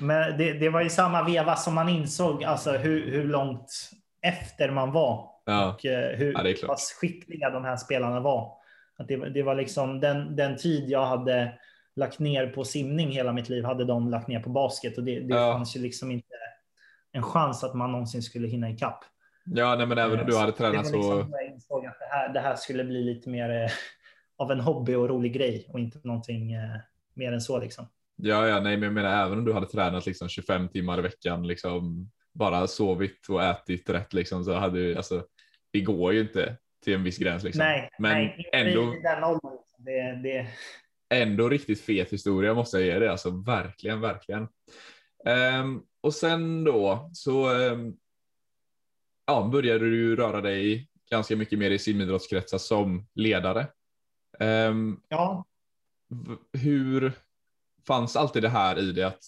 [0.00, 3.90] men det, det var ju samma veva som man insåg alltså hur, hur långt
[4.22, 8.52] efter man var Ja, och eh, hur Ja, pass skickliga de här spelarna var.
[8.98, 11.58] Att det, det var liksom den, den tid jag hade
[11.96, 15.20] lagt ner på simning hela mitt liv hade de lagt ner på basket och det,
[15.20, 15.52] det Ja.
[15.52, 16.26] fanns ju liksom inte
[17.12, 19.04] en chans att man någonsin skulle hinna ikapp.
[19.44, 21.16] ja nej, men även om du Eh, hade så tränat det var så.
[21.16, 23.72] liksom jag insåg att det här, det här skulle bli lite mer
[24.36, 26.76] av en hobby och rolig grej och inte någonting eh,
[27.14, 27.86] mer än så liksom.
[28.16, 31.02] Ja, ja, nej, men jag menar även om du hade tränat liksom 25 timmar i
[31.02, 35.24] veckan, liksom bara sovit och ätit rätt, liksom så hade du alltså.
[35.70, 37.58] Det går ju inte till en viss gräns liksom.
[37.58, 39.58] nej, men nej, ändå- i den åldern.
[39.78, 40.46] Det, det,
[41.12, 44.48] ändå riktigt fet historia måste jag ge det, alltså verkligen, verkligen.
[45.60, 47.96] Um, och sen då så um,
[49.26, 53.66] ja, började du röra dig ganska mycket mer i simidrottskretsar som ledare.
[54.42, 55.44] Um, ja.
[56.52, 57.12] Hur
[57.86, 59.22] fanns alltid det här i det att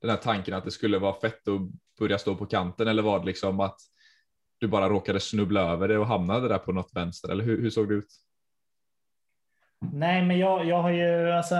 [0.00, 1.60] den här tanken att det skulle vara fett att
[1.98, 3.80] börja stå på kanten eller var det liksom att
[4.58, 7.70] du bara råkade snubbla över det och hamnade där på något vänster eller hur, hur
[7.70, 8.08] såg det ut?
[9.92, 11.56] Nej, men jag, jag har ju alltså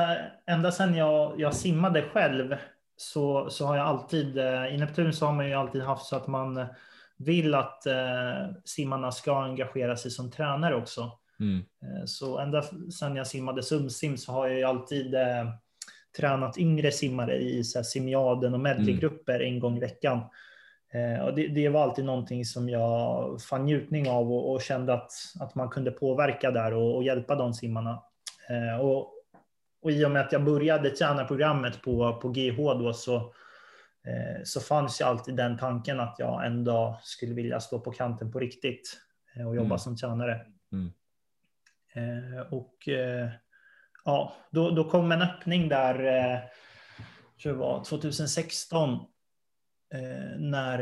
[0.46, 2.56] ända sedan jag, jag simmade själv
[2.96, 6.16] så, så har jag alltid eh, i Neptun så har man ju alltid haft så
[6.16, 6.66] att man
[7.16, 11.18] vill att eh, simmarna ska engagera sig som tränare också.
[11.40, 11.58] Mm.
[11.58, 15.48] Eh, så ända sedan jag simmade sumsim så har jag ju alltid eh,
[16.16, 19.54] tränat yngre simmare i så här, simiaden och medleygrupper mm.
[19.54, 20.20] en gång i veckan.
[20.92, 24.94] Eh, och det, det, var alltid någonting som jag fann njutning av och, och kände
[24.94, 28.02] att, att man kunde påverka där och, och hjälpa de simmarna.
[28.50, 29.14] Eh, och,
[29.82, 33.16] och i och med att jag började tränarprogrammet på, på GH då så,
[34.06, 37.90] eh, så fanns ju alltid den tanken att jag en dag skulle vilja stå på
[37.90, 39.00] kanten på riktigt
[39.36, 39.78] eh, och jobba mm.
[39.78, 40.40] som tränare.
[40.72, 40.92] Mm.
[41.96, 43.28] Eh, och eh,
[44.04, 46.38] ja, då, då kom en öppning där, eh,
[47.42, 48.92] tror jag var 2016,
[49.94, 50.78] eh, när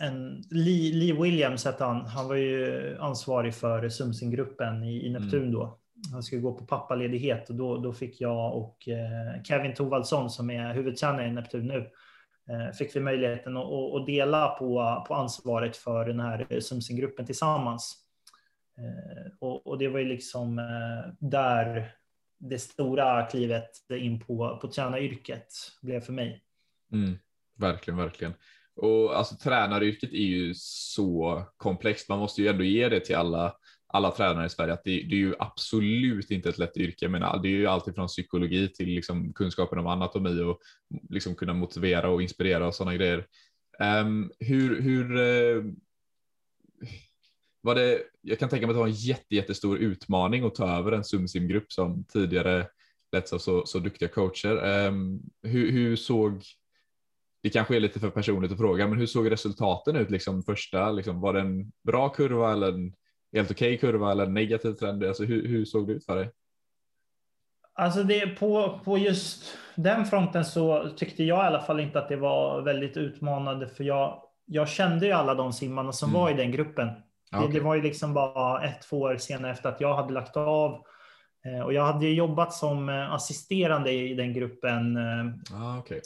[0.00, 5.40] en Lee, Lee Williams hette han, han var ju ansvarig för Sumsinggruppen i, i Neptun
[5.40, 5.52] mm.
[5.52, 5.78] då.
[6.12, 8.88] Han skulle gå på pappaledighet och då, då fick jag och
[9.44, 11.90] Kevin Tovaldsson som är huvudtränare i Neptun nu,
[12.78, 18.03] fick vi möjligheten att, att dela på, på ansvaret för den här Sumsinggruppen tillsammans.
[18.78, 21.94] Eh, och, och, det var ju liksom eh, där
[22.38, 25.46] det stora klivet in på, på tränaryrket
[25.82, 26.42] blev för mig.
[26.92, 27.18] Mm,
[27.58, 28.34] verkligen, verkligen.
[28.76, 32.08] Och alltså tränaryrket är ju så komplext.
[32.08, 33.56] Man måste ju ändå ge det till alla,
[33.86, 37.08] alla tränare i Sverige att det, det är ju absolut inte ett lätt yrke.
[37.08, 40.58] Men det är ju alltid från psykologi till liksom kunskapen om anatomi och
[41.10, 43.26] liksom kunna motivera och inspirera och sådana grejer.
[43.80, 45.72] Um, hur, hur, uh,
[47.60, 50.78] var det, jag kan tänka mig att det var en jätte, jättestor utmaning att ta
[50.78, 52.66] över en Sumsim-grupp som tidigare
[53.12, 54.86] letts av så, så duktiga coacher.
[54.88, 56.42] Um, hur, hur, såg,
[57.42, 60.92] det kanske är lite för personligt att fråga, men hur såg resultaten ut liksom första,
[60.92, 62.94] liksom, var det en bra kurva eller en
[63.32, 65.04] helt okej okay kurva eller en negativ trend?
[65.04, 66.30] Alltså hur, hur såg det ut för dig?
[67.72, 72.08] Alltså det, på, på just den fronten så tyckte jag i alla fall inte att
[72.08, 76.20] det var väldigt utmanande för jag, jag kände ju alla de simmarna som mm.
[76.20, 76.88] var i den gruppen.
[77.38, 77.46] Okay.
[77.46, 80.36] Det, det, var ju liksom bara ett, två år senare efter att jag hade lagt
[80.36, 80.84] av.
[81.46, 86.00] Eh, och jag hade jobbat som eh, assisterande i den gruppen eh, ah, okay.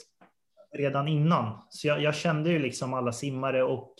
[0.77, 1.61] redan innan.
[1.69, 3.93] Så jag, jag, kände ju liksom alla simmare och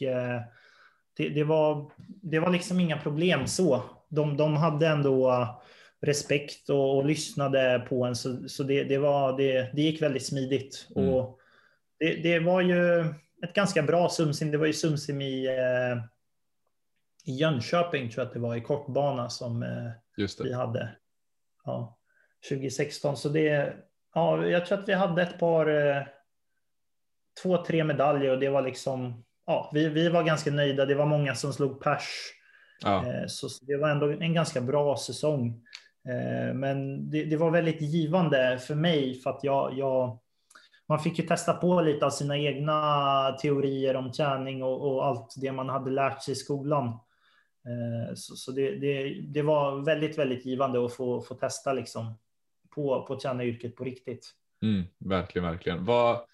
[1.18, 3.84] det, det, var, det var liksom inga problem så.
[4.10, 5.46] De, de hade ändå
[6.02, 10.26] respekt och, och lyssnade på en, så, så det, det, var, det, det gick väldigt
[10.26, 10.88] smidigt.
[10.96, 11.10] Mm.
[11.10, 11.40] Och
[12.00, 13.00] det, det var ju
[13.44, 14.52] ett ganska bra Sumsim.
[14.52, 15.48] Det var ju Sumsim i
[17.26, 19.92] i Jönköping tror jag att det var i kortbana som eh,
[20.44, 20.90] vi hade.
[21.64, 21.98] Ja,
[22.50, 23.18] 2016.
[23.18, 23.74] Så det,
[24.14, 26.04] ja, jag tror att vi hade ett par, eh,
[27.44, 30.86] två, tre medaljer och det var liksom, ja, vi, vi var ganska nöjda.
[30.86, 32.10] Det var många som slog pers.
[32.82, 33.06] Ja.
[33.06, 35.66] Eh, så, så, det var ändå en ganska bra säsong.
[36.54, 40.20] Men det, det, var väldigt givande för mig för att jag, jag
[40.90, 45.34] man fick ju testa på lite av sina egna teorier om träning och, och, allt
[45.38, 47.00] det man hade lärt sig i skolan.
[47.66, 52.20] Eh, så, så det, det, det, var väldigt, väldigt givande att få, få testa liksom
[52.70, 54.32] på, på tränaryrket på riktigt.
[54.62, 55.86] Mm, verkligen, verkligen.
[55.86, 56.26] Vad,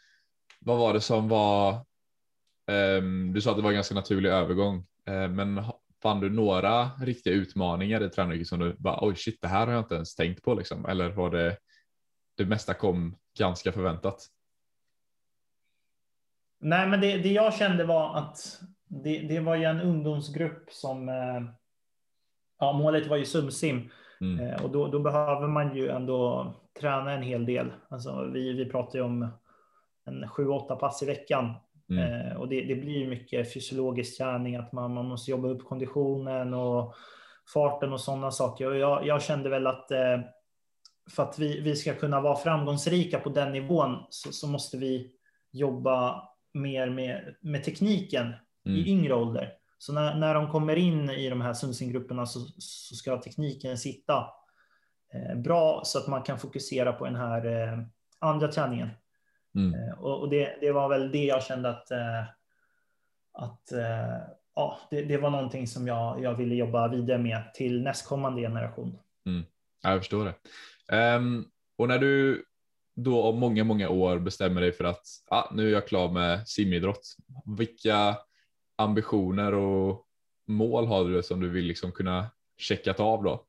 [0.59, 1.85] vad var det som var?
[2.71, 4.77] Um, du sa att det var en ganska naturlig övergång,
[5.09, 5.63] uh, men
[6.01, 9.73] fann du några riktiga utmaningar i tränaryrket som du bara oj shit, det här har
[9.73, 11.57] jag inte ens tänkt på liksom, eller var det
[12.38, 14.27] det mesta kom ganska förväntat?
[16.59, 18.59] Nej, men det, det jag kände var att
[19.03, 21.43] det, det var ju en ungdomsgrupp som, eh,
[22.60, 23.89] ja, målet var ju sumsim.
[24.21, 24.39] Mm.
[24.39, 27.73] Eh, och då, då, behöver man ju ändå träna en hel del.
[27.89, 29.27] Alltså, vi, vi pratar ju om
[30.05, 31.53] en sju, åtta pass i veckan.
[31.89, 32.27] Mm.
[32.27, 36.53] Eh, och det, det, blir mycket fysiologisk träning, att man, man måste jobba upp konditionen
[36.53, 36.95] och
[37.53, 38.67] farten och sådana saker.
[38.67, 40.19] Och jag, jag kände väl att eh,
[41.10, 45.12] för att vi, vi ska kunna vara framgångsrika på den nivån så, så måste vi
[45.51, 48.34] jobba mer med, med tekniken
[48.65, 48.78] mm.
[48.78, 49.54] i yngre ålder.
[49.78, 54.28] Så när, när de kommer in i de här Sundsinggrupperna så, så ska tekniken sitta
[55.13, 57.80] eh, bra så att man kan fokusera på den här eh,
[58.19, 58.89] andra träningen.
[59.56, 59.73] Mm.
[59.73, 62.23] Eh, och, och det, det, var väl det jag kände att, eh,
[63.34, 64.17] att eh,
[64.56, 68.99] ja, det, det, var någonting som jag, jag ville jobba vidare med till nästkommande generation.
[69.25, 69.43] Mm.
[69.84, 71.15] jag förstår det.
[71.15, 72.43] Um, Och när du
[72.95, 76.47] då om många, många år bestämmer dig för att ah, nu är jag klar med
[76.47, 77.15] simidrott.
[77.58, 78.17] Vilka
[78.75, 80.05] ambitioner och
[80.47, 83.45] mål har du som du vill liksom kunna checkat av då?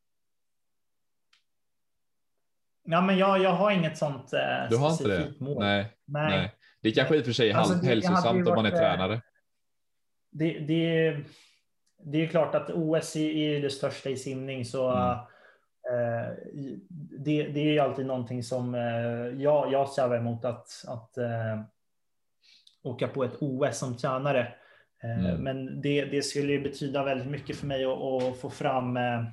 [2.82, 5.32] Ja, men jag, jag har inget sånt eh, Du har inte det?
[5.40, 5.58] mål.
[5.58, 6.30] Nej, nej.
[6.30, 6.52] nej.
[6.80, 9.22] Det är kanske i och för sig alltså, hälsosamt om man är eh, tränare.
[10.30, 11.16] Det, det,
[12.04, 15.10] det är klart att OS är det största i simning så mm.
[15.92, 16.32] eh,
[17.18, 21.60] det, det är alltid någonting som eh, jag, jag strävar emot att, att eh,
[22.82, 24.54] åka på ett OS som tränare.
[25.06, 25.42] Eh, mm.
[25.42, 29.24] Men det, det skulle betyda väldigt mycket för mig att, att få fram eh,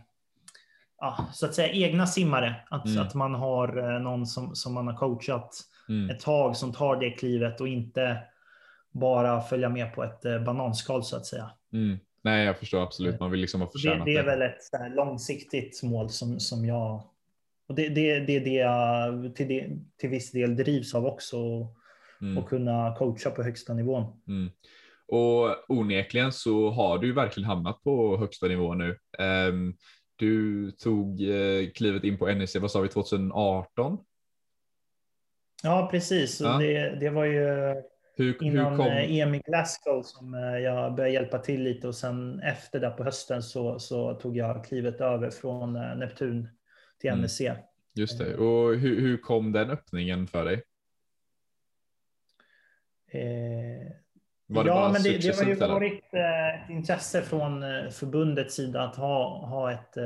[0.99, 2.55] ja, så att säga egna simmare.
[2.69, 3.01] Att, mm.
[3.01, 5.55] att man har någon som, som man har coachat
[5.89, 6.09] mm.
[6.09, 8.17] ett tag som tar det klivet och inte
[8.91, 11.51] bara följa med på ett bananskal så att säga.
[11.73, 11.97] Mm.
[12.21, 13.19] Nej, jag förstår absolut.
[13.19, 14.13] Man vill liksom ha förtjänat det.
[14.13, 17.03] Det är väl ett långsiktigt mål som, som jag...
[17.67, 21.37] Och det, det, det är det jag till, det, till viss del drivs av också.
[22.21, 22.37] Mm.
[22.37, 24.21] Och kunna coacha på högsta nivån.
[24.27, 24.51] Mm.
[25.07, 28.97] Och onekligen så har du verkligen hamnat på högsta nivå nu.
[29.19, 29.77] Um,
[30.15, 33.97] du tog uh, klivet in på NEC, vad sa vi, 2018?
[35.63, 36.41] Ja, precis.
[36.41, 36.57] Ja.
[36.57, 37.75] Det, det var ju
[38.15, 38.87] hur, Innan hur kom...
[38.87, 43.03] EM i Glasgow som eh, jag började hjälpa till lite och sen efter det på
[43.03, 46.49] hösten så, så tog jag klivet över från eh, Neptun
[46.99, 47.21] till mm.
[47.21, 47.41] NEC.
[47.95, 48.35] Just det.
[48.35, 50.63] Och hur, hur kom den öppningen för dig?
[53.11, 53.91] Eh,
[54.47, 58.95] var det ja, men det, det har ju varit ett intresse från förbundets sida att
[58.95, 59.97] ha, ha ett,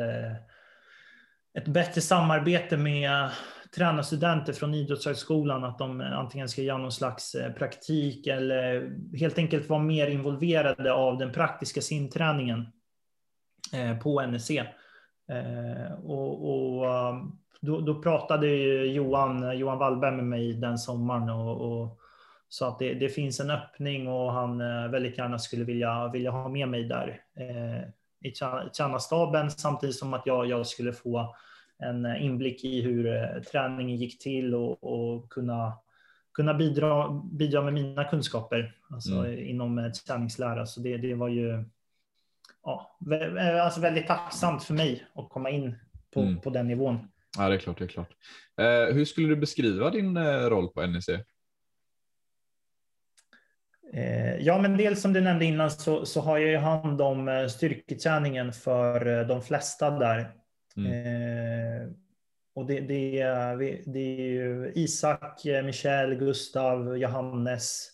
[1.57, 3.29] ett bättre samarbete med
[3.75, 9.69] tränarstudenter från Idrottshögskolan att de antingen ska göra någon slags eh, praktik eller helt enkelt
[9.69, 12.67] vara mer involverade av den praktiska simträningen
[13.73, 14.51] eh, på NEC.
[14.51, 16.85] Eh, och, och
[17.61, 18.47] då, då, pratade
[18.85, 21.99] Johan, Johan Wallberg med mig den sommaren och, och
[22.49, 24.57] sa att det, det, finns en öppning och han
[24.91, 27.21] väldigt gärna skulle vilja, vilja ha med mig där
[28.23, 28.31] i
[28.77, 31.35] tränarstaben samtidigt som att jag, jag skulle få
[31.79, 35.73] en inblick i hur eh, träningen gick till och, och kunna,
[36.33, 39.39] kunna bidra, bidra med mina kunskaper alltså mm.
[39.39, 40.65] inom eh, träningslära.
[40.65, 41.63] Så det, det var ju
[42.63, 45.75] ja, eh, alltså väldigt tacksamt för mig att komma in
[46.13, 46.39] på, mm.
[46.39, 47.07] på den nivån.
[47.37, 47.77] Ja, det är klart.
[47.77, 48.11] Det är klart.
[48.57, 50.17] Eh, hur skulle du beskriva din
[50.49, 51.09] roll på NEC?
[54.39, 58.53] Ja, men dels som du nämnde innan så, så har jag ju hand om styrketräningen
[58.53, 60.31] för de flesta där.
[60.77, 60.91] Mm.
[60.91, 61.87] Eh,
[62.55, 67.89] och det, det, är, det är ju Isak, Michel, Gustav, Johannes,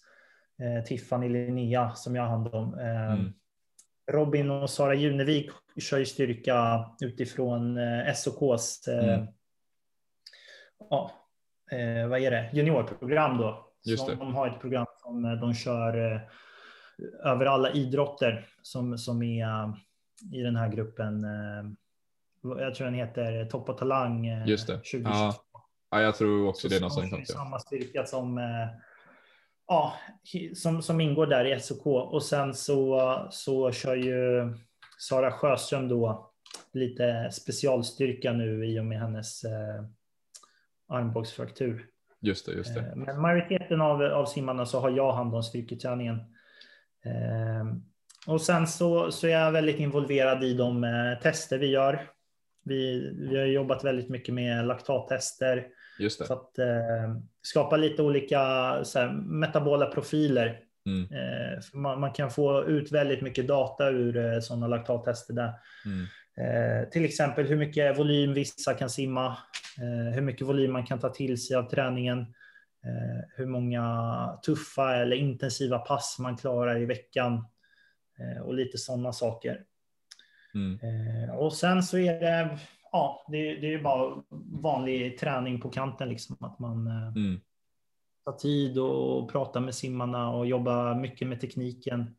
[0.62, 2.80] eh, Tiffany, Linnea som jag har hand om.
[2.80, 3.34] Eh, mm.
[4.12, 9.28] Robin och Sara Junevik kör ju styrka utifrån eh, SOKs eh, mm.
[10.90, 11.12] ja,
[11.72, 12.50] eh, vad är det?
[12.54, 13.70] juniorprogram då.
[13.86, 14.16] Just det.
[14.16, 16.22] De har ett program som eh, de kör eh,
[17.32, 19.74] över alla idrotter som, som är
[20.34, 21.26] i den här gruppen
[22.44, 24.74] jag tror den heter Topp och Talang eh, Just det.
[24.74, 25.10] 2022.
[25.14, 25.36] Ja.
[25.92, 27.28] ja, jag tror också så det är något sånt.
[27.28, 28.68] Samma styrka som, eh,
[29.68, 29.94] ja,
[30.56, 31.86] som, som ingår där i SOK.
[31.86, 34.54] Och sen så, så kör ju
[34.98, 36.32] Sara Sjöström då
[36.74, 39.84] lite specialstyrka nu i och med hennes eh,
[40.88, 41.90] armbågsfraktur.
[42.24, 42.80] Just det, just det.
[42.80, 46.16] Eh, men majoriteten av, av simmarna så har jag hand om styrketräningen.
[47.06, 47.66] Eh,
[48.28, 52.10] och sen så, så är jag väldigt involverad i de eh, tester vi gör.
[52.66, 55.68] Vi, vi har jobbat väldigt mycket med laktattester.
[56.00, 56.26] Just det.
[56.26, 60.60] För att eh, skapa lite olika här, metabola profiler.
[60.86, 61.04] Mm.
[61.04, 65.54] Eh, man, man, kan få ut väldigt mycket data ur eh, sådana laktattester där.
[65.86, 66.06] Mm.
[66.38, 69.38] Eh, till exempel hur mycket volym vissa kan simma,
[69.78, 72.20] eh, hur mycket volym man kan ta till sig av träningen,
[72.84, 77.46] eh, hur många tuffa eller intensiva pass man klarar i veckan
[78.44, 79.64] och lite sådana saker.
[80.54, 80.80] Mm.
[81.30, 82.60] Och sen så är det,
[82.92, 84.24] ja, det, det är bara
[84.62, 87.42] vanlig träning på kanten, liksom att man mm.
[88.26, 92.16] tar tid och pratar med simmarna och jobbar mycket med tekniken.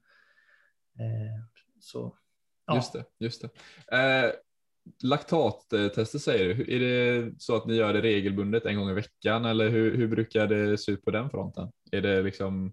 [1.81, 2.17] Så,
[2.67, 2.75] ja.
[2.75, 3.49] Just det, just det.
[3.97, 4.33] Eh,
[5.03, 9.45] laktattester säger du, är det så att ni gör det regelbundet en gång i veckan
[9.45, 11.73] eller hur, hur brukar det se ut på den fronten?
[11.93, 12.73] Är det liksom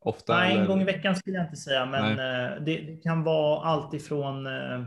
[0.00, 3.24] Ofta, Nej, en gång i veckan skulle jag inte säga, men eh, det, det, kan
[3.24, 4.84] vara allt ifrån eh,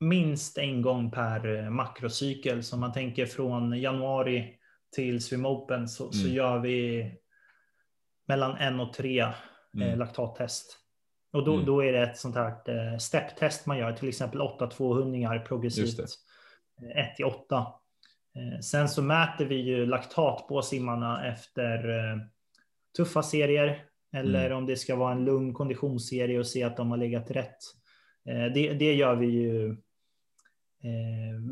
[0.00, 2.62] minst en gång per eh, makrocykel.
[2.62, 4.58] Så man tänker från januari
[4.94, 6.12] till Swim Open så, mm.
[6.12, 7.10] så gör vi
[8.28, 9.32] mellan en och tre
[9.74, 9.98] mm.
[9.98, 10.78] laktattest.
[11.36, 11.66] Och då, mm.
[11.66, 15.98] då är det ett sånt här stepptest man gör, till exempel 8-2 hundingar progressivt.
[16.94, 17.66] 1 till 8.
[18.62, 21.84] Sen så mäter vi ju laktat på simmarna efter
[22.96, 24.58] tuffa serier eller mm.
[24.58, 27.58] om det ska vara en lugn konditionsserie och se att de har legat rätt.
[28.24, 29.76] Det, det gör vi ju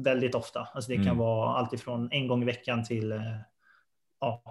[0.04, 0.68] väldigt ofta.
[0.74, 1.18] Alltså det kan mm.
[1.18, 3.20] vara alltifrån en gång i veckan till
[4.20, 4.42] ja,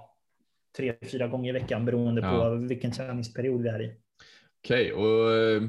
[0.77, 2.31] tre, fyra gånger i veckan beroende ja.
[2.31, 4.02] på vilken träningsperiod vi är i.
[4.65, 5.63] Okej, okay, och eh,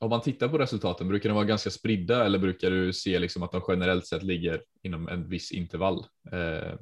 [0.00, 3.42] om man tittar på resultaten, brukar de vara ganska spridda eller brukar du se liksom
[3.42, 6.72] att de generellt sett ligger inom en viss intervall, eh,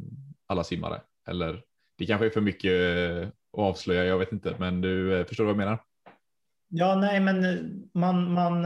[0.46, 1.00] alla simmare?
[1.28, 1.62] Eller
[1.98, 5.50] det kanske är för mycket eh, att avslöja, jag vet inte, men du förstår vad
[5.50, 5.78] jag menar?
[6.68, 7.44] Ja, nej, men
[7.94, 8.62] man, man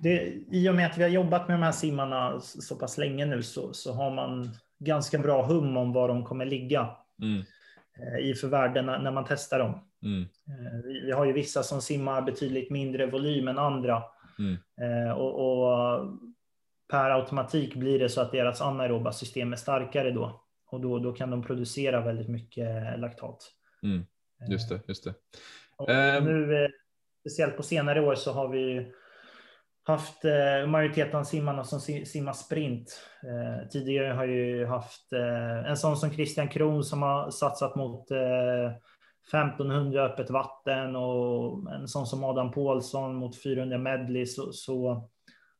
[0.00, 3.26] det, i och med att vi har jobbat med de här simmarna så pass länge
[3.26, 6.90] nu så, så har man ganska bra hum om var de kommer ligga.
[7.22, 7.44] Mm.
[8.22, 9.87] I för värden när man testar dem.
[10.02, 10.22] Mm.
[10.22, 14.02] Eh, vi har ju vissa som simmar betydligt mindre volym än andra.
[14.38, 14.56] Mm.
[14.80, 16.06] Eh, och, och,
[16.88, 20.44] per automatik blir det så att deras anaeroba system är starkare då.
[20.66, 23.52] Och då, då kan de producera väldigt mycket laktat.
[23.82, 24.06] Mm.
[24.50, 25.14] Just det, just det.
[25.76, 25.88] Och
[26.24, 26.68] nu,
[27.20, 28.92] speciellt på senare år så har vi
[29.88, 33.02] haft eh, majoriteten av simmarna som simmar sprint.
[33.22, 38.10] Eh, tidigare har ju haft eh, en sån som Christian Kron som har satsat mot
[38.10, 38.72] eh,
[39.28, 44.26] 1500 öppet vatten och en sån som Adam Paulsson mot 400 medley.
[44.26, 45.08] Så, så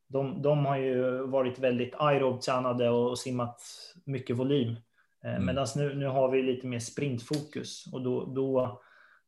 [0.09, 3.63] de, de, har ju varit väldigt aerobtränade och simmat
[4.05, 4.77] mycket volym.
[5.25, 5.47] Eh, mm.
[5.47, 8.81] Medan nu, nu har vi lite mer sprintfokus och då, då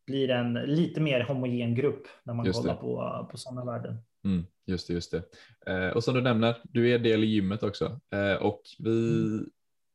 [0.06, 3.96] blir det en lite mer homogen grupp när man kollar på, på sådana värden.
[4.24, 5.22] Mm, just det, just det.
[5.66, 9.14] Eh, och som du nämner, du är del i gymmet också eh, och vi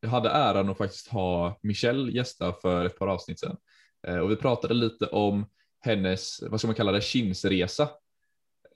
[0.03, 0.11] mm.
[0.11, 3.57] hade äran att faktiskt ha Michelle gästa för ett par avsnitt sedan
[4.21, 5.45] och vi pratade lite om
[5.79, 7.89] hennes, vad ska man kalla det, kinsresa.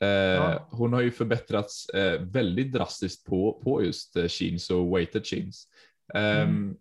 [0.01, 0.67] Eh, ja.
[0.71, 5.67] Hon har ju förbättrats eh, väldigt drastiskt på, på just eh, chins och weighted chins.
[6.13, 6.77] Ehm, mm.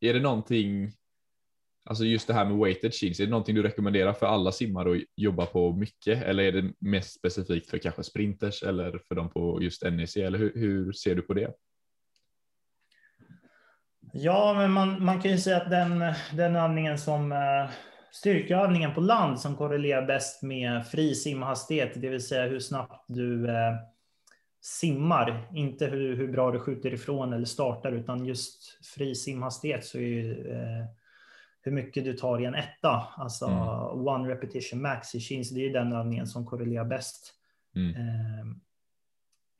[0.00, 0.92] Är det någonting
[1.86, 4.96] Alltså just det här med weighted chins, är det någonting du rekommenderar för alla simmare
[4.96, 9.30] att jobba på mycket eller är det mest specifikt för kanske sprinters eller för dem
[9.30, 11.52] på just NEC eller hur, hur ser du på det?
[14.16, 17.70] Ja, men man, man kan ju säga att den, den övningen som eh,
[18.12, 23.48] styrkeövningen på land som korrelerar bäst med fri simhastighet, det vill säga hur snabbt du
[23.50, 23.74] eh,
[24.60, 29.98] simmar, inte hur, hur bra du skjuter ifrån eller startar, utan just fri simhastighet så
[29.98, 30.86] är ju eh,
[31.62, 34.08] hur mycket du tar i en etta, alltså mm.
[34.08, 37.34] one repetition max i chins, det är den övningen som korrelerar bäst.
[37.76, 38.60] Mm.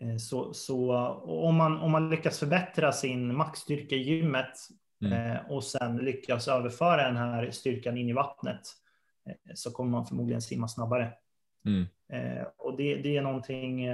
[0.01, 4.53] Eh, så, så om, man, om man lyckas förbättra sin maxstyrka i gymmet
[5.05, 5.12] mm.
[5.12, 8.61] eh, och sen lyckas överföra den här styrkan in i vattnet
[9.28, 11.12] eh, så kommer man förmodligen simma snabbare.
[11.66, 11.86] Mm.
[12.59, 13.88] Och det, det är någonting,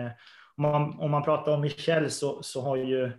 [0.56, 3.12] om man, om man pratar om Michelle så, så har ju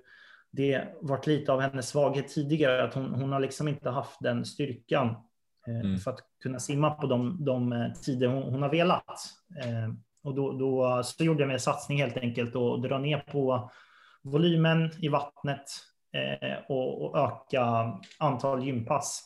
[0.52, 4.46] det varit lite av hennes svaghet tidigare, att hon, hon har liksom inte haft den
[4.46, 5.16] styrkan
[5.68, 5.98] mm.
[5.98, 9.20] för att kunna simma på de, de tider hon, hon, har velat.
[10.24, 13.72] Och då, då så gjorde jag en satsning helt enkelt och dra ner på
[14.24, 15.66] volymen i vattnet
[16.14, 19.24] eh, och, och, öka antal gympass.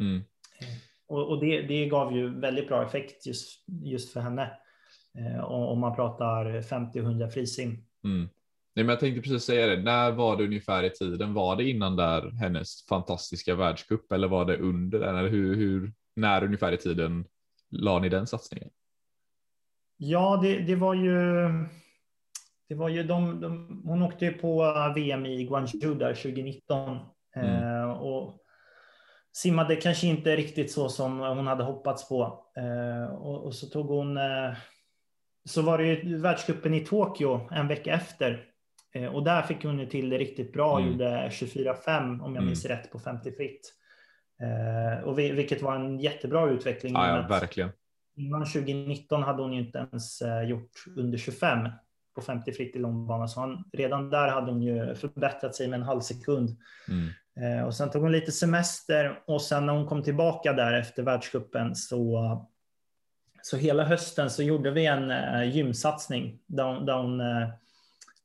[0.00, 0.16] Mm.
[0.60, 0.68] Eh,
[1.06, 4.58] och, och det, det, gav ju väldigt bra effekt just, just för henne.
[5.18, 7.70] Eh, om man pratar 50-100 frisim.
[8.04, 8.28] Mm.
[8.76, 9.82] Nej, men jag tänkte precis säga det.
[9.82, 11.34] När var det ungefär i tiden?
[11.34, 15.16] Var det innan där hennes fantastiska världscup eller var det under den?
[15.16, 17.24] Eller hur, hur, när ungefär i tiden
[17.70, 18.70] la ni den satsningen?
[19.96, 21.48] Ja, det, det var ju.
[22.68, 26.98] Det var ju de, de, hon åkte ju på VM i Guangzhou där 2019
[27.36, 27.62] mm.
[27.62, 28.38] eh, och
[29.32, 32.44] simmade kanske inte riktigt så som hon hade hoppats på.
[32.56, 34.16] Eh, och, och, så tog hon.
[34.16, 34.52] Eh,
[35.44, 38.54] så var det ju världscupen i Tokyo en vecka efter
[38.94, 40.90] Eh, och där fick hon ju till det riktigt bra, mm.
[40.90, 42.76] gjorde 24-5 om jag minns mm.
[42.76, 43.72] rätt på 50 fritt.
[44.42, 46.92] Eh, och vilket var en jättebra utveckling.
[46.94, 47.70] Ja, ja, verkligen.
[48.16, 51.68] Innan 2019 hade hon ju inte ens eh, gjort under 25
[52.14, 55.80] på 50 fritt i långbana, så han, redan där hade hon ju förbättrat sig med
[55.80, 56.56] en halv sekund.
[56.88, 57.66] Mm.
[57.66, 61.74] och sen tog hon lite semester och sen när hon kom tillbaka där efter världscupen
[61.74, 62.46] så
[63.42, 65.12] så hela hösten så gjorde vi en
[65.50, 67.22] gymsatsning där hon, där hon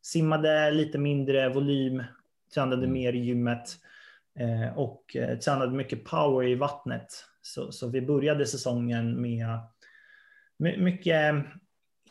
[0.01, 2.03] simmade lite mindre volym,
[2.53, 2.93] tränade mm.
[2.93, 3.77] mer i gymmet
[4.39, 7.25] eh, och eh, tränade mycket power i vattnet.
[7.41, 9.47] Så, så vi började säsongen med
[10.59, 11.35] mycket,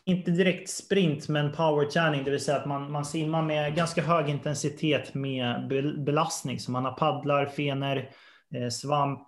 [0.05, 4.29] inte direkt sprint, men powerträning, det vill säga att man, man simmar med ganska hög
[4.29, 5.67] intensitet med
[6.05, 6.59] belastning.
[6.59, 8.09] Så man har paddlar, fenor,
[8.55, 9.27] eh, svamp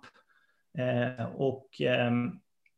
[0.78, 2.12] eh, och eh,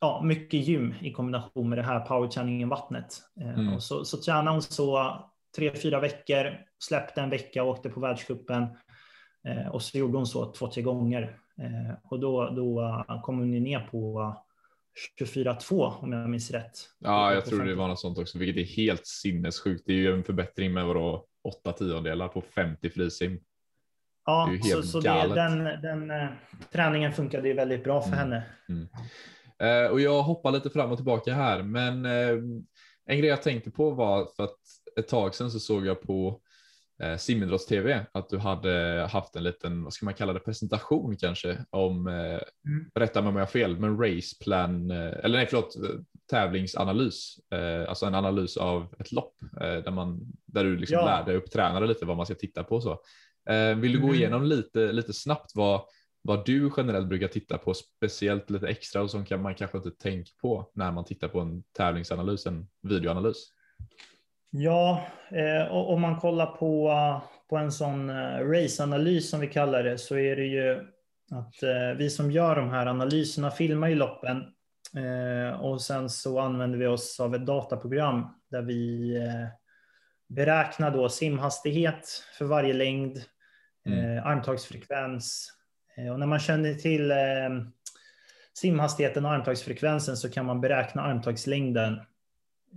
[0.01, 3.23] ja, mycket gym i kombination med det här powerträningen i vattnet.
[3.41, 3.81] Eh, mm.
[3.81, 5.19] så, så tränar hon så
[5.57, 8.63] tre, fyra veckor, släppte en vecka och åkte på världscupen.
[9.49, 11.39] Eh, och så gjorde hon så två, tre gånger.
[11.59, 14.35] Eh, och då, då kom hon ner på
[15.21, 16.73] 24-2 om jag minns rätt.
[16.99, 19.83] Ja, jag tror det var något sånt också, vilket är helt sinnessjukt.
[19.87, 23.41] Det är ju en förbättring med vadå, åtta tiondelar på 50 frisim.
[24.27, 26.29] Ja, så, så det, den, den uh,
[26.73, 28.19] träningen funkade ju väldigt bra för mm.
[28.19, 28.43] henne.
[28.69, 28.89] Mm.
[29.63, 32.43] Uh, och jag hoppar lite fram och tillbaka här, men uh,
[33.07, 34.59] en grej jag tänkte på var för att
[34.99, 36.41] ett tag sedan så såg jag på
[37.03, 41.65] eh, simidrotts-tv att du hade haft en liten, vad ska man kalla det, presentation kanske
[41.71, 42.91] om, eh, mm.
[42.95, 45.77] rätta mig om jag har fel, men raceplan, eh, eller nej förlåt,
[46.31, 51.05] tävlingsanalys, eh, alltså en analys av ett lopp eh, där, man, där du liksom ja.
[51.05, 52.81] lärde upp tränare lite vad man ska titta på.
[52.81, 53.01] Så.
[53.51, 54.17] Eh, vill du gå mm.
[54.17, 55.81] igenom lite, lite snabbt vad,
[56.23, 59.91] vad du generellt brukar titta på, speciellt lite extra och som kan man kanske inte
[59.91, 63.51] tänker på när man tittar på en tävlingsanalys, en videoanalys?
[64.57, 66.93] Ja, eh, om man kollar på,
[67.49, 70.73] på en sån eh, raceanalys som vi kallar det så är det ju
[71.31, 74.43] att eh, vi som gör de här analyserna filmar ju loppen
[74.97, 79.13] eh, och sen så använder vi oss av ett dataprogram där vi
[80.29, 83.23] beräknar då simhastighet för varje längd,
[83.87, 84.25] mm.
[84.25, 85.53] Armtagsfrekvens
[86.13, 87.13] och när man känner till
[88.55, 92.01] simhastigheten och armtagsfrekvensen så kan man beräkna armtagslängden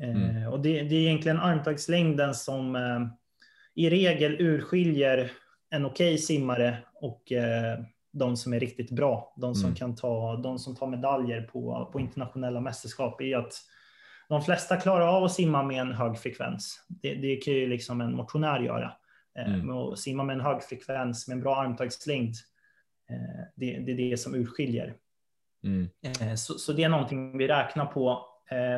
[0.02, 0.38] Mm.
[0.38, 3.08] Eh, och det, det, är egentligen armtagslängden som eh,
[3.76, 5.32] i regel urskiljer
[5.70, 7.80] en okej okay simmare och eh,
[8.14, 9.34] de som är riktigt bra.
[9.38, 9.76] De som, mm.
[9.76, 13.54] kan ta, de som tar medaljer på, på internationella mästerskap är att
[14.30, 16.86] de flesta klarar av att simma med en hög frekvens.
[16.88, 18.92] Det, det kan ju liksom en motionär göra.
[19.38, 19.70] Mm.
[19.70, 22.36] Att simma med en hög frekvens med en bra armtagslängd.
[23.56, 24.94] Det, det är det som urskiljer.
[25.64, 26.38] Mm.
[26.38, 28.26] Så, så, det är någonting vi räknar på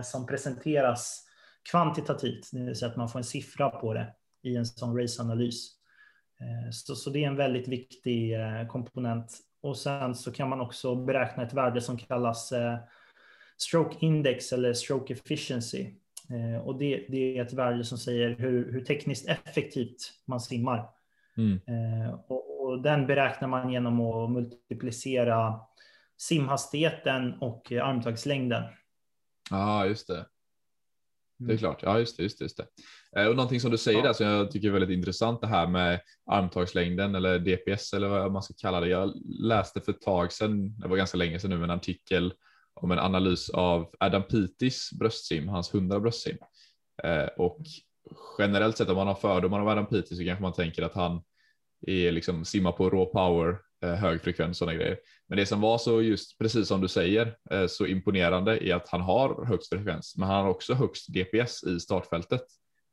[0.04, 1.26] som presenteras
[1.72, 4.14] kvantitativt, det vill säga att man får en siffra på det
[4.44, 5.80] i en sån raceanalys.
[6.40, 9.38] Eh, så, så det är en väldigt viktig eh, komponent.
[9.62, 12.78] Och sen så kan man också beräkna ett värde som kallas eh,
[13.58, 15.94] stroke index eller stroke efficiency.
[16.30, 20.90] Eh, och det, det, är ett värde som säger hur, hur tekniskt effektivt man simmar.
[21.38, 21.60] Mm.
[21.68, 25.60] Eh, och, och, den beräknar man genom att multiplicera
[26.18, 28.64] simhastigheten och armtagslängden.
[29.50, 30.26] Ja, just det.
[31.40, 31.58] Det är mm.
[31.58, 31.84] klart.
[31.84, 32.68] Ja, just det, just det, just det.
[33.22, 34.06] Eh, och någonting som du säger ja.
[34.06, 38.32] där som jag tycker är väldigt intressant det här med armtagslängden eller DPS eller vad
[38.32, 38.88] man ska kalla det.
[38.88, 42.34] Jag läste för ett tag sedan, det var ganska länge sedan nu, en artikel
[42.74, 46.38] om en analys av Adam Pitis bröstsim, hans 100 bröstsim.
[47.04, 47.60] Eh, och
[48.38, 51.22] generellt sett om man har fördomar om Adam Pitis så kanske man tänker att han
[51.88, 54.98] är liksom simma på raw power hög frekvens och sådana grejer.
[55.28, 58.90] Men det som var så just precis som du säger eh, så imponerande är att
[58.90, 62.42] han har högst frekvens, men han har också högst DPS i startfältet,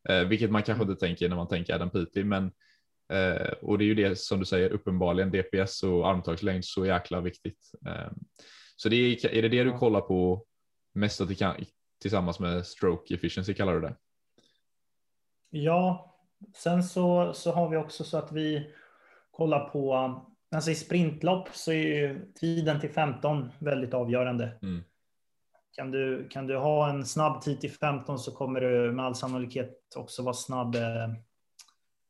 [0.08, 2.52] eh, vilket man kanske inte tänker när man tänker Adam Peaty, men
[3.60, 7.58] och det är ju det som du säger uppenbarligen DPS och armtagslängd så jäkla viktigt.
[8.76, 10.44] Så det är, är det det du kollar på
[10.94, 11.20] mest
[12.00, 13.96] tillsammans med stroke efficiency kallar du det?
[15.50, 16.14] Ja,
[16.56, 18.74] sen så, så har vi också så att vi
[19.30, 19.94] kollar på
[20.54, 24.58] Alltså i sprintlopp så är ju tiden till 15 väldigt avgörande.
[24.62, 24.84] Mm.
[25.76, 29.14] Kan, du, kan du ha en snabb tid till 15 så kommer du med all
[29.14, 31.08] sannolikhet också vara snabb eh,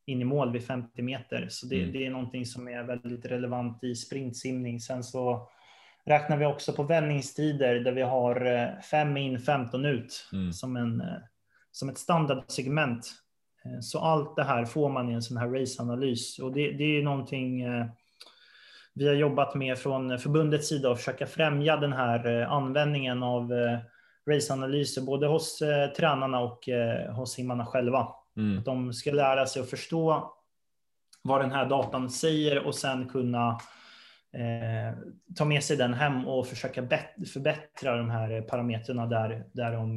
[0.06, 1.46] in i mål vid 50 meter.
[1.50, 1.92] Så det, mm.
[1.92, 4.80] det är någonting som är väldigt relevant i sprintsimning.
[4.80, 5.48] Sen så
[6.04, 10.52] räknar vi också på vändningstider där vi har 5 eh, in, 15 ut mm.
[10.52, 11.16] som, en, eh,
[11.70, 13.12] som ett standardsegment.
[13.80, 17.02] Så allt det här får man i en sån här raceanalys och det, det är
[17.02, 17.62] någonting
[18.96, 23.52] vi har jobbat med från förbundets sida och försöka främja den här eh, användningen av
[23.52, 23.78] eh,
[24.30, 26.68] raceanalyser både hos eh, tränarna och
[27.16, 28.08] hos simmarna själva.
[28.36, 28.58] Mm.
[28.58, 30.32] Att de ska lära sig att förstå
[31.22, 33.48] vad den här datan säger och sen kunna
[34.32, 34.98] eh,
[35.36, 36.88] ta med sig den hem och försöka
[37.32, 39.96] förbättra de här parametrarna där, där, de,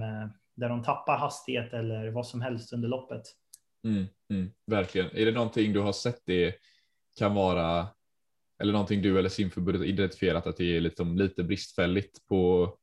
[0.56, 3.22] där de tappar hastighet eller vad som helst under loppet.
[3.84, 5.10] Mm, mm, verkligen.
[5.14, 6.56] Är det någonting du har sett det
[7.18, 7.88] kan vara
[8.60, 12.74] eller någonting du eller simförbundet identifierat att det är liksom lite bristfälligt på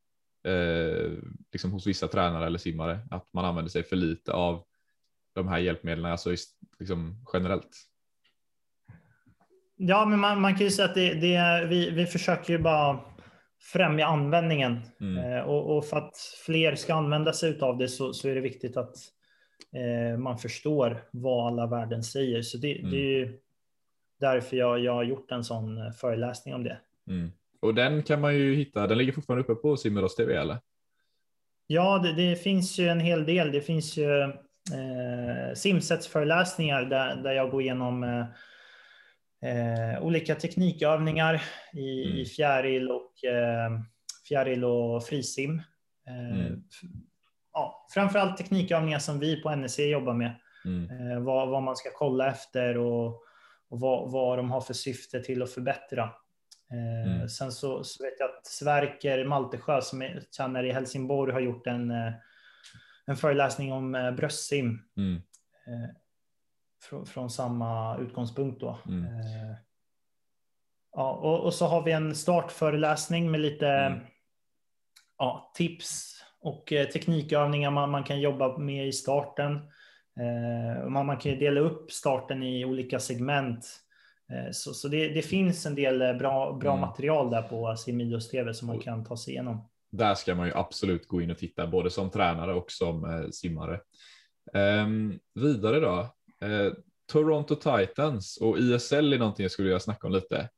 [0.43, 1.11] eh,
[1.51, 4.63] liksom hos vissa tränare eller simmare att man använder sig för lite av
[5.35, 6.35] de här hjälpmedlen, alltså
[6.79, 7.77] liksom generellt?
[9.75, 12.99] Ja, men man, man kan ju säga att det, det vi, vi försöker ju bara
[13.59, 15.17] främja användningen mm.
[15.17, 18.41] eh, och, och, för att fler ska använda sig av det så, så är det
[18.41, 18.95] viktigt att
[19.75, 22.41] eh, man förstår vad alla värden säger.
[22.41, 22.91] Så det, mm.
[22.91, 23.39] det är ju
[24.19, 26.77] därför jag, jag har gjort en sån eh, föreläsning om det.
[27.07, 27.31] Mm.
[27.59, 30.57] Och den kan man ju hitta, den ligger fortfarande uppe på Simmeros TV eller?
[31.67, 33.51] Ja, det, det, finns ju en hel del.
[33.51, 38.25] Det finns ju eh, simsets föreläsningar där, där jag går igenom eh,
[39.49, 41.41] eh, olika teknikövningar
[41.73, 42.17] i, Mm.
[42.17, 43.71] i fjäril och, eh,
[44.29, 45.61] fjäril och frisim.
[46.07, 46.63] Eh, Mm.
[47.53, 50.35] ja, framförallt teknikövningar som vi på NEC jobbar med.
[50.65, 51.11] Mm.
[51.11, 53.23] Eh, vad, vad man ska kolla efter och,
[53.69, 56.03] och vad, vad de har för syfte till att förbättra.
[56.03, 57.29] Eh, Mm.
[57.29, 61.67] Sen så, så vet jag att Sverker Maltesjö som är tränare i Helsingborg har gjort
[61.67, 62.13] en, eh,
[63.05, 65.21] en föreläsning om eh, bröstsim Mm.
[66.83, 68.59] från, från samma utgångspunkt.
[68.61, 68.79] Då.
[68.87, 69.05] Mm.
[70.91, 73.99] Ja, och, och så har vi en startföreläsning med lite Mm.
[75.17, 79.71] ja, tips och teknikövningar man, man kan jobba med i starten.
[80.19, 83.65] Eh, man, man kan ju dela upp starten i olika segment.
[84.31, 86.81] Eh, så så det, det finns en del eh, bra, bra Mm.
[86.81, 89.69] material där på Simidios TV som man kan ta sig igenom.
[89.91, 93.79] Där ska man ju absolut gå in och titta, både som tränare och som simmare.
[94.53, 95.99] Ehm, vidare då.
[96.47, 96.73] Eh,
[97.11, 100.49] Toronto Titans och ISL är någonting jag skulle vilja snacka om lite.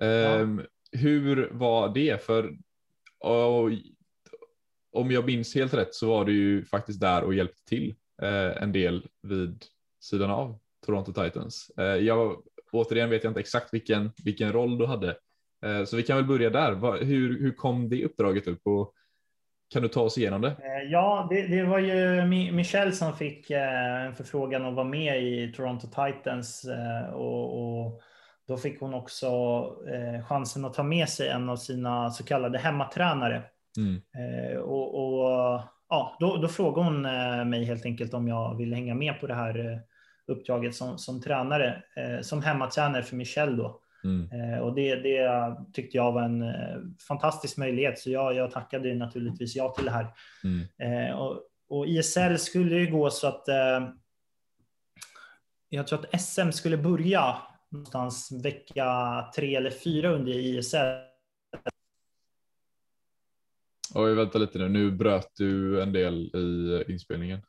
[0.00, 2.22] Ehm, Hur var det?
[2.22, 2.56] För
[3.18, 3.70] och,
[4.92, 8.62] om jag minns helt rätt så var du ju faktiskt där och hjälpte till eh,
[8.62, 9.64] en del vid
[10.00, 11.70] sidan av Toronto Titans.
[11.78, 12.42] Eh, jag,
[12.72, 15.16] återigen vet jag inte exakt vilken, vilken roll du hade.
[15.64, 16.72] Eh, så vi kan väl börja där.
[16.72, 18.94] Va, hur, hur kom det uppdraget upp och
[19.72, 20.48] kan du ta oss igenom det?
[20.48, 24.86] Eh, Ja, det, det var ju Mi- Michel som fick eh, en förfrågan att vara
[24.88, 28.00] med i Toronto Titans eh, och, och
[28.48, 29.26] då fick hon också
[29.88, 33.42] eh, chansen att ta med sig en av sina så kallade hemmatränare.
[33.78, 35.60] Mm, Eh, och, och
[35.90, 39.26] ja, då, då frågade hon eh, mig helt enkelt om jag ville hänga med på
[39.26, 39.78] det här eh,
[40.26, 43.80] uppdraget som, som tränare, eh, som hemmatränare för Michel då.
[44.04, 46.44] mm, och det, det tyckte jag var en
[47.08, 50.06] fantastisk möjlighet, så jag, jag tackade naturligtvis ja till det här.
[50.44, 53.44] mm, och, och ISL skulle ju gå så att
[55.68, 57.36] jag tror att SM skulle börja
[57.70, 58.84] någonstans vecka
[59.36, 61.09] tre eller fyra under ISL.
[63.94, 64.68] Oj, vänta lite nu.
[64.68, 67.40] Nu bröt du en del i inspelningen.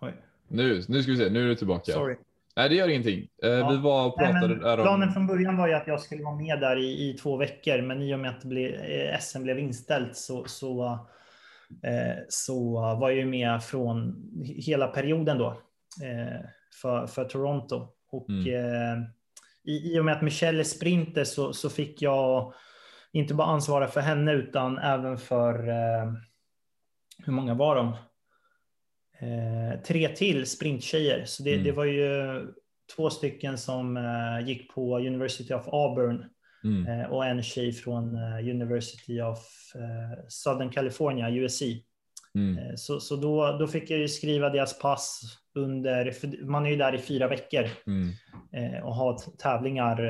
[0.00, 0.12] Oj,
[0.48, 1.30] Nu, nu ska vi se.
[1.30, 1.92] Nu är du tillbaka.
[1.92, 2.16] sorry.
[2.56, 3.28] Nej, det gör ingenting.
[3.42, 3.70] Eh, Ja.
[3.70, 4.84] Vi var och Nej, pratade men där om...
[4.84, 7.82] planen från början var ju att jag skulle vara med där i, i två veckor,
[7.82, 10.84] men i och med att blev, eh, SM blev inställt så, så,
[11.82, 15.48] eh, så var jag ju med från hela perioden då
[16.04, 16.40] eh,
[16.82, 17.88] för, för Toronto.
[18.10, 19.04] Och Mm.
[19.64, 22.54] i, i och med att Michelle är sprinter så, så fick jag
[23.12, 26.12] inte bara ansvara för henne utan även för, eh,
[27.24, 27.88] hur många var de?
[29.20, 31.24] Eh, tre till sprinttjejer.
[31.24, 31.64] Så det, Mm.
[31.64, 32.42] det var ju
[32.96, 36.24] två stycken som eh, gick på University of Auburn
[36.64, 39.38] Mm, eh, och en tjej från eh, University of
[39.74, 41.62] eh, Southern California, USC.
[42.34, 45.20] mm, så så då, då fick jag ju skriva deras pass
[45.54, 46.12] under,
[46.46, 50.02] man är ju där i fyra veckor mm, och har tävlingar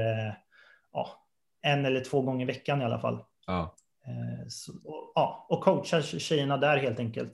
[0.93, 1.22] ja,
[1.63, 3.25] en eller två gånger i veckan i alla fall.
[3.47, 3.75] ja.
[4.07, 7.33] Eh, så, och, ja, och coacha tjejerna där helt enkelt.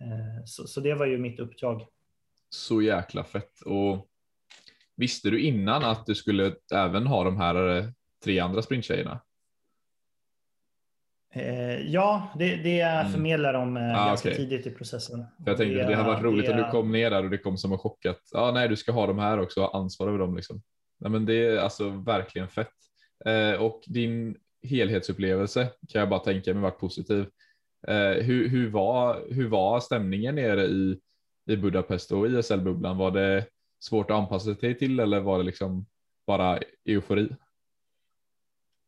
[0.00, 1.86] Eh, så, så det var ju mitt uppdrag.
[2.50, 3.60] Så jäkla fett.
[3.60, 4.06] Och
[4.96, 7.84] visste du innan att du skulle även ha de här eh,
[8.24, 9.20] tre andra sprinttjejerna?
[11.86, 13.12] Ja, det, det Mm.
[13.12, 14.36] förmedlar de eh, Ah, ganska okej.
[14.36, 15.24] tidigt i processen.
[15.44, 17.30] För jag tänkte det, det hade varit roligt det- om du kom ner där och
[17.30, 19.78] det kom som en chock att ja, nej, du ska ha de här också, ha
[19.78, 20.62] ansvar över dem liksom.
[21.00, 22.72] Nej, men det är alltså verkligen fett.
[23.24, 27.26] Eh, och din helhetsupplevelse kan jag bara tänka mig varit positiv.
[27.88, 31.00] Eh, hur, hur, var, hur var stämningen nere i,
[31.46, 32.96] i Budapest och ISL-bubblan?
[32.98, 33.44] Var det
[33.80, 35.86] svårt att anpassa sig till eller var det liksom
[36.26, 37.28] bara eufori?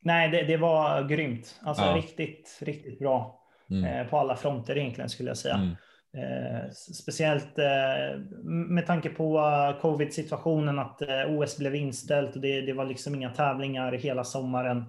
[0.02, 1.60] Nej, det, det var grymt.
[1.62, 1.96] Alltså Ja.
[1.96, 3.46] riktigt, riktigt bra.
[3.70, 3.84] Mm.
[3.84, 5.54] Eh, på alla fronter egentligen skulle jag säga.
[5.54, 5.76] Mm.
[6.16, 12.60] Eh, speciellt eh, med tanke på eh, covid-situationen att eh, OS blev inställt och det,
[12.60, 14.84] det var liksom inga tävlingar hela sommaren.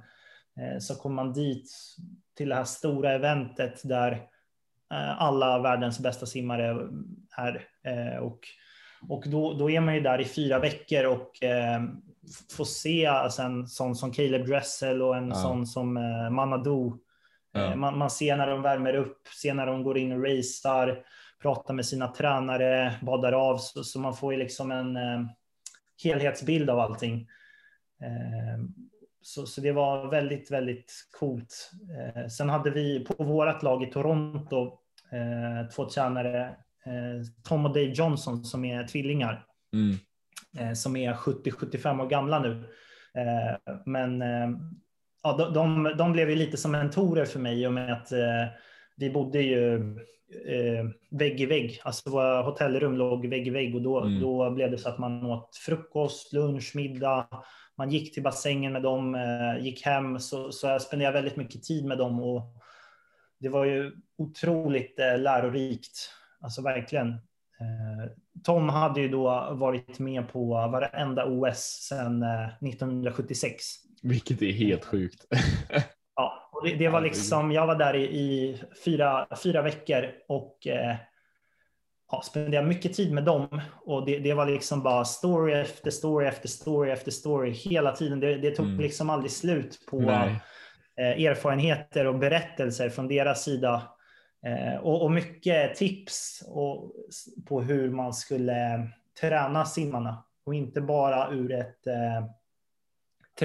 [0.79, 1.71] Så kom man dit
[2.37, 4.21] till det här stora eventet där
[5.17, 6.87] alla världens bästa simmare
[7.37, 7.67] är.
[8.19, 8.39] Och
[9.09, 11.31] och då, då är man ju där i fyra veckor och
[12.57, 15.35] får se alltså en sån som Caleb Dressel och en Ja.
[15.35, 16.97] sån som eh, Manadou.
[17.51, 17.71] Ja.
[17.71, 21.05] Eh, Man, man ser när de värmer upp, ser när de går in och racear,
[21.41, 23.57] pratar med sina tränare, badar av.
[23.57, 25.21] Så, så man får ju liksom en eh,
[26.03, 27.27] helhetsbild av allting.
[28.01, 28.63] Eh,
[29.21, 31.71] så, så det var väldigt, väldigt coolt.
[32.15, 34.79] Eh, sen hade vi på vårt lag i Toronto
[35.11, 36.41] eh, två tränare,
[36.85, 40.75] eh, Tom och Dave Johnson som är tvillingar Mm.
[40.75, 42.63] som är 70-75 år gamla nu.
[43.85, 44.21] Men
[45.23, 48.11] ja, de, de, de blev ju lite som mentorer för mig i och med att
[48.11, 48.45] eh,
[48.97, 49.75] vi bodde ju
[50.47, 51.79] eh, vägg i vägg.
[51.83, 54.21] Alltså våra hotellrum låg vägg i vägg och då, Mm.
[54.21, 57.27] då blev det så att man åt frukost, lunch, middag.
[57.77, 60.19] Man gick till bassängen med dem, eh, gick hem.
[60.19, 62.41] Så, så jag spenderade väldigt mycket tid med dem och
[63.39, 66.09] det var ju otroligt eh, lärorikt.
[66.41, 67.09] Alltså verkligen.
[67.09, 68.11] Eh,
[68.43, 73.63] Tom hade ju då varit med på varenda OS sedan eh, 1976.
[74.01, 75.25] Vilket är helt sjukt.
[76.15, 80.67] Ja, och det, det var liksom, jag var där i, i fyra, fyra veckor och
[80.67, 80.95] eh,
[82.11, 83.61] ja, spenderade mycket tid med dem.
[83.85, 88.19] Och det, det var liksom bara story efter story efter story efter story hela tiden.
[88.19, 88.79] Det, det tog Mm.
[88.79, 93.83] liksom aldrig slut på eh, erfarenheter och berättelser från deras sida.
[94.45, 96.91] Eh, och, och mycket tips och,
[97.47, 98.89] på hur man skulle
[99.21, 100.23] träna simmarna.
[100.45, 102.25] Och inte bara ur ett eh,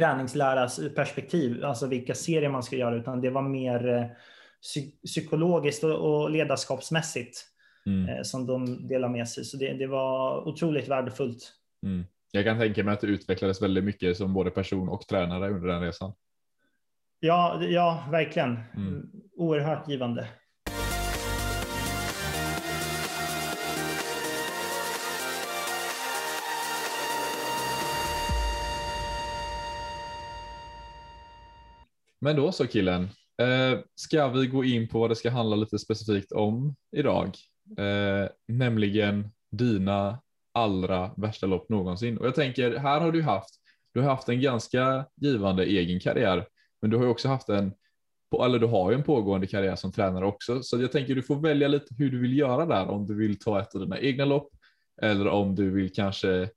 [0.01, 4.05] träningsläras perspektiv, alltså vilka serier man ska göra, utan det var mer eh,
[4.62, 7.44] psy- psykologiskt och, ledarskapsmässigt
[7.86, 8.09] Mm.
[8.09, 9.44] eh, som de delar med sig.
[9.44, 11.53] Så det, det var otroligt värdefullt.
[11.86, 12.05] Mm.
[12.30, 15.68] Jag kan tänka mig att du utvecklades väldigt mycket som både person och tränare under
[15.68, 16.12] den resan.
[17.20, 18.59] Ja, det- ja verkligen.
[18.76, 19.11] Mm.
[19.36, 20.28] Oerhört givande.
[32.27, 33.09] Men då så killen,
[33.43, 37.37] eh, ska vi gå in på vad det ska handla lite specifikt om idag?
[37.79, 40.18] Eh, nämligen dina
[40.55, 42.18] allra värsta lopp någonsin.
[42.18, 43.51] Och jag tänker, här har du haft,
[43.95, 46.47] du har haft en ganska givande egen karriär,
[46.83, 47.72] men du har ju också haft en,
[48.45, 51.41] eller du har ju en pågående karriär som tränare också, så jag tänker du får
[51.41, 54.24] välja lite hur du vill göra där, om du vill ta ett av dina egna
[54.24, 54.51] lopp,
[55.03, 56.49] eller om du vill kanske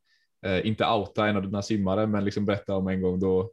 [0.45, 3.51] eh, inte outa en av dina simmare, men liksom berätta om en gång då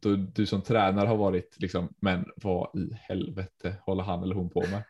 [0.00, 4.50] då du som tränare har varit liksom, men vad i helvete håller han eller hon
[4.50, 4.82] på med?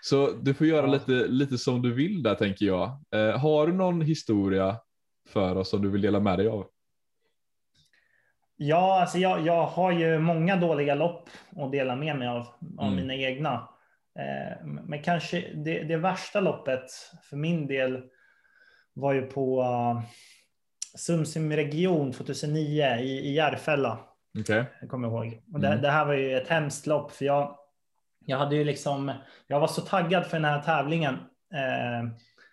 [0.00, 3.00] Så du får göra lite, lite som du vill där tänker jag.
[3.14, 4.76] Eh, har du någon historia
[5.28, 6.66] för oss som du vill dela med dig av?
[8.56, 12.46] Ja, alltså jag, jag har ju många dåliga lopp att dela med mig av,
[12.78, 12.96] av Mm.
[12.96, 13.68] mina egna.
[14.18, 16.84] Eh, men kanske det, det värsta loppet
[17.22, 18.02] för min del
[18.92, 20.02] var ju på uh,
[20.98, 23.98] Sumsim region 2009 i, i Järfälla.
[24.40, 24.64] Okej.
[24.80, 25.42] Jag kommer ihåg.
[25.52, 25.82] Och det, Mm.
[25.82, 27.56] det här var ju ett hemskt lopp för jag,
[28.24, 29.12] jag hade ju liksom,
[29.46, 31.14] jag var så taggad för den här tävlingen.
[31.54, 32.10] Eh,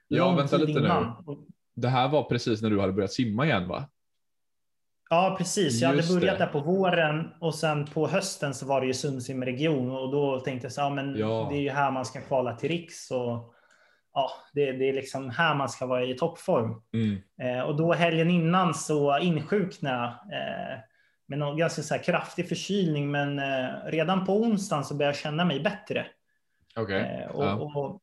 [0.08, 0.86] Ja, vänta lite nu.
[0.86, 1.24] innan.
[1.26, 1.38] Och-
[1.76, 3.90] Det här var precis när du hade börjat simma igen va?
[5.10, 5.82] Ja, precis.
[5.82, 6.46] Jag Just hade börjat det.
[6.46, 10.40] där på våren och sen på hösten så var det ju Sundsim region och då
[10.40, 11.48] tänkte jag så ja, men Ja.
[11.52, 13.54] det är ju här man ska kvala till riks och
[14.14, 16.82] ja, det, det är liksom här man ska vara i toppform.
[16.94, 17.18] Mm.
[17.42, 20.80] Eh, och då helgen innan så insjuknade jag eh,
[21.28, 25.46] med någon ganska så kraftig förkylning, men eh, redan på onsdagen så började jag känna
[25.46, 26.06] mig bättre.
[26.76, 27.02] Okej.
[27.02, 27.54] Eh, och, Ja.
[27.54, 28.00] och,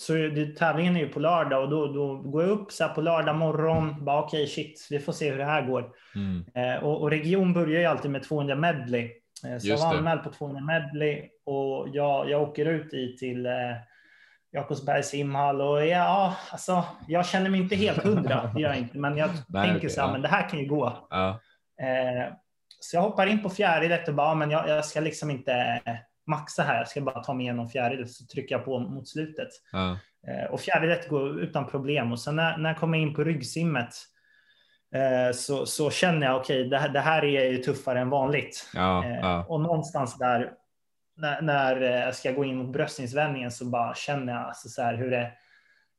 [0.00, 2.94] så det, tävlingen är ju på lördag och då, då går jag upp så här
[2.94, 4.04] på lördag morgon.
[4.04, 5.92] Bara okej, shit, vi får se hur det här går.
[6.14, 6.44] Mm.
[6.54, 9.10] Eh, och, och region börjar ju alltid med 200 medley.
[9.40, 9.98] Så jag Just var det.
[9.98, 13.48] anmäld på 200 medley och jag, jag åker ut i till
[14.52, 18.98] Jakobsbergs simhall och ja, alltså, jag känner mig inte helt hundra, det gör jag inte,
[18.98, 20.12] men jag Nej, tänker okej, så här, ja.
[20.12, 21.06] men det här kan ju gå.
[21.10, 21.40] Ja.
[21.82, 22.32] Eh,
[22.84, 25.52] så jag hoppar in på fjärilet och bara, ja, men jag, jag ska liksom inte
[25.84, 25.94] eh,
[26.26, 29.48] maxa här, jag ska bara ta mig igenom fjärilet så trycker jag på mot slutet.
[29.72, 29.98] Ja.
[30.28, 32.12] Eh, Och fjärilet går utan problem.
[32.12, 33.94] Och sen när, när jag kommer in på ryggsimmet
[34.94, 38.70] eh, så, så känner jag okej, det, här- det här är ju tuffare än vanligt.
[38.74, 39.44] Ja.
[39.48, 40.52] Och någonstans där
[41.16, 44.94] när, när jag ska gå in mot bröstningsvändningen så bara känner jag alltså så här
[44.94, 45.32] hur det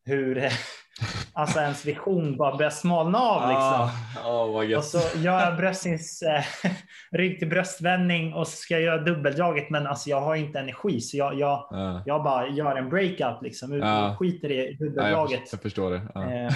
[0.06, 0.50] hur
[1.34, 3.50] alltså ens vision bara börjar smalna av.
[3.50, 3.90] Liksom.
[4.26, 6.44] Ah, oh, Och så gör jag bröstnings, eh,
[7.12, 9.70] rygg till bröstvändning och så ska jag göra dubbeldraget.
[9.70, 12.02] Men alltså jag har inte energi så jag, jag, Ja.
[12.06, 13.80] jag bara gör en breakout liksom.
[13.80, 14.16] Ja.
[14.20, 15.42] Skiter i Ja, jag, dubbeldraget.
[15.52, 16.02] jag förstår det.
[16.14, 16.32] Ja.
[16.32, 16.54] Eh,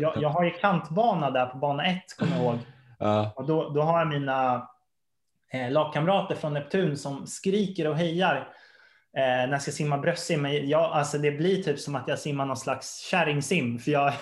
[0.00, 2.58] jag, jag har ju kantbana där på bana ett, kommer jag ihåg.
[3.34, 4.68] Och då, då har jag mina
[5.52, 8.48] eh, lagkamrater från Neptun som skriker och hejar
[9.16, 10.42] eh, när jag ska simma bröstsim.
[10.42, 13.78] Men jag, alltså det blir typ som att jag simmar någon slags kärringsim.
[13.78, 14.12] För jag,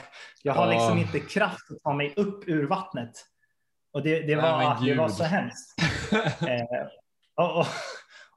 [0.42, 0.72] jag har Ja.
[0.72, 3.10] liksom inte kraft att ta mig upp ur vattnet.
[3.92, 5.74] Och det, det, var, men det var så hemskt.
[6.48, 6.86] Eh,
[7.36, 7.66] och, och,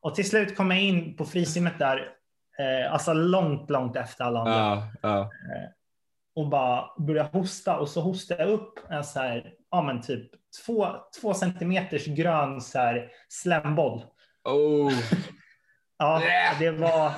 [0.01, 1.97] och till slut kom jag in på frisimmet där,
[2.59, 4.87] eh, alltså långt, långt efter alla andra.
[5.01, 5.31] Ja.
[6.35, 10.31] och bara började hosta och så hostade jag upp en så här, ja men typ
[10.65, 10.87] två,
[11.21, 14.03] två centimeters grön så här slemboll.
[14.43, 14.93] Oh.
[16.03, 16.21] Ja,
[16.59, 17.11] det var,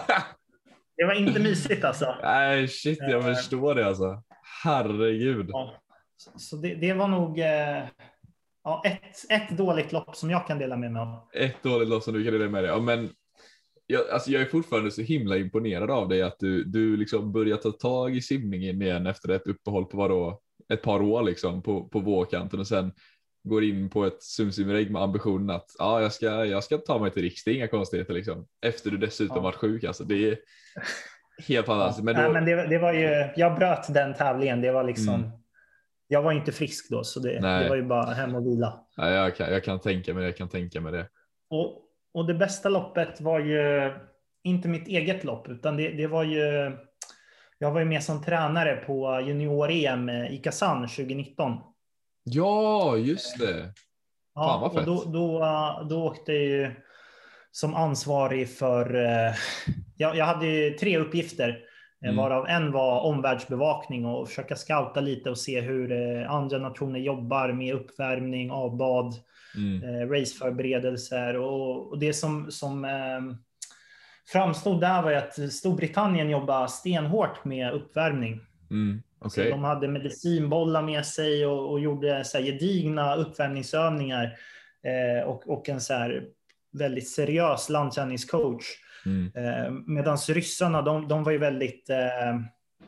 [0.97, 2.15] det var inte mysigt alltså.
[2.23, 3.35] Nej, shit, jag Eh.
[3.35, 4.23] förstår det alltså.
[4.63, 5.49] Herregud.
[5.49, 5.73] Ja,
[6.35, 7.83] så det, det var nog eh,
[8.63, 11.19] ja, ett, ett dåligt lopp som jag kan dela med mig av.
[11.33, 12.83] Ett dåligt lopp som du kan dela med dig av.
[12.83, 13.09] Men
[13.87, 17.57] jag, alltså jag är fortfarande så himla imponerad av dig att du, du liksom börjar
[17.57, 20.39] ta tag i simningen igen efter ett uppehåll på vadå,
[20.73, 22.91] ett par år liksom på, på vårkanten och sen
[23.45, 27.11] går in på ett sumsimregg med ambitionen att ja, jag ska, jag ska ta mig
[27.11, 28.47] till riks, det är inga konstigheter liksom.
[28.61, 29.41] Efter du dessutom Ja.
[29.43, 30.03] varit sjuk alltså.
[30.03, 30.37] Det är
[31.47, 32.05] helt fantastiskt.
[32.05, 34.61] Men då, men det, det var ju, jag bröt den tävlingen.
[34.61, 35.29] Det var liksom, Mm.
[36.07, 38.79] Jag var inte frisk då, så det, det var ju bara hem och vila.
[38.95, 41.07] ja, jag, kan, jag kan tänka mig det, jag kan tänka mig det.
[41.49, 41.81] Och,
[42.13, 43.91] och det bästa loppet var ju
[44.43, 46.71] inte mitt eget lopp, utan det, det var ju...
[47.57, 51.57] Jag var ju med som tränare på junior-EM i Kazan 2019.
[52.25, 53.73] Ja, just det.
[54.33, 56.71] Fan, vad och då, då, uh, då åkte jag ju
[57.51, 58.95] som ansvarig för...
[58.95, 59.33] eh,
[59.97, 61.55] jag, jag hade ju tre uppgifter, eh,
[62.09, 62.15] Mm.
[62.15, 67.51] varav en var omvärldsbevakning och försöka scouta lite och se hur eh, andra nationer jobbar
[67.51, 69.13] med uppvärmning, avbad,
[69.57, 69.83] Mm.
[69.83, 71.37] eh, raceförberedelser.
[71.37, 73.21] Och, och det som, som eh,
[74.31, 78.39] framstod där var ju att Storbritannien jobbar stenhårt med uppvärmning.
[78.71, 79.01] Mm.
[79.19, 79.49] Okej.
[79.49, 84.37] de hade medicinbollar med sig och, och gjorde så här gedigna uppvärmningsövningar
[84.83, 86.23] eh, och, och en så här
[86.71, 88.65] väldigt seriös landkänningscoach.
[89.05, 89.31] Mm.
[89.35, 92.39] Eh, Medan ryssarna, de, de var ju väldigt eh,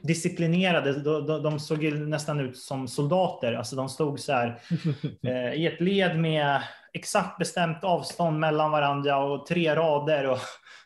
[0.02, 0.94] disciplinerade.
[0.94, 3.54] De, de, de såg ju nästan ut som soldater.
[3.54, 4.60] Alltså de stod så här
[5.28, 6.62] eh, i ett led med
[6.94, 10.30] exakt bestämt avstånd mellan varandra och tre rader.
[10.30, 10.40] Och,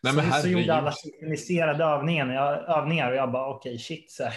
[0.03, 4.11] Nej, så, så gjorde alla synkroniserade övningen, övningar och jag bara okej shit.
[4.11, 4.33] Så här.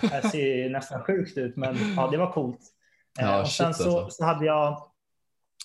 [0.00, 2.60] Det här ser ju nästan sjukt ut men ja, det var coolt.
[3.20, 4.16] Eh, Ja, och shit, sen så, alltså.
[4.16, 4.68] så hade jag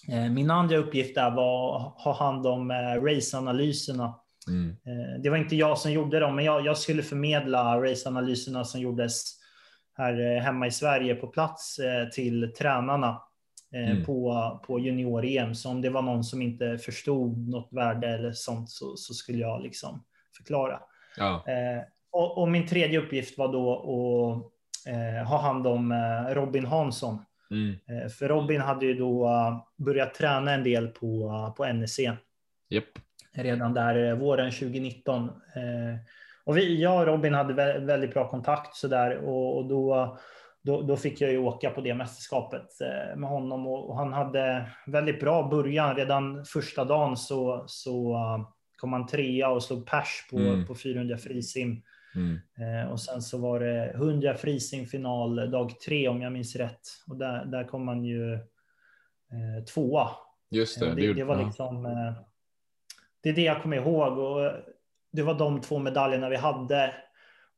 [0.09, 4.16] eh, min andra uppgift där var att ha hand om eh, raceanalyserna.
[4.47, 4.70] Mm.
[4.70, 8.82] Eh, Det var inte jag som gjorde dem, men jag, jag skulle förmedla raceanalyserna som
[8.82, 9.24] gjordes
[9.97, 14.05] här eh, hemma i Sverige på plats eh, till tränarna eh, Mm.
[14.05, 14.34] på,
[14.68, 15.55] på junior-EM.
[15.55, 19.38] Så om det var någon som inte förstod något värde eller sånt så, så skulle
[19.38, 20.03] jag liksom
[20.38, 20.80] förklara.
[21.18, 21.43] Ja.
[22.14, 27.18] Och, och min tredje uppgift var då att eh, ha hand om eh, Robin Hansson.
[27.51, 27.70] Mm.
[28.03, 31.99] Eh, för Robin hade ju då eh, börjat träna en del på, uh, på NEC
[32.70, 32.84] Japp.
[33.36, 35.24] redan där eh, våren 2019.
[35.30, 35.32] Eh,
[36.45, 40.18] och vi, jag och Robin hade vä- väldigt bra kontakt så där och, och då,
[40.64, 42.68] då, då fick jag ju åka på det mästerskapet
[43.16, 45.95] med honom och, han hade väldigt bra början.
[45.95, 48.16] Redan första dagen så, så
[48.78, 50.68] kom han trea och slog pers på, Mm.
[50.68, 51.82] på 400 frisim.
[52.16, 52.39] Mm.
[52.57, 56.82] Eh, och sen så var det 100 frisimfinal dag tre om jag minns rätt.
[57.07, 60.09] Och där, där kom han ju eh, tvåa.
[60.49, 60.88] Just det.
[60.88, 61.45] Eh, det, Det, var ja.
[61.45, 61.86] liksom.
[61.86, 62.14] eh,
[63.24, 64.51] Det är det jag kommer ihåg och
[65.11, 66.93] det var de två medaljerna vi hade.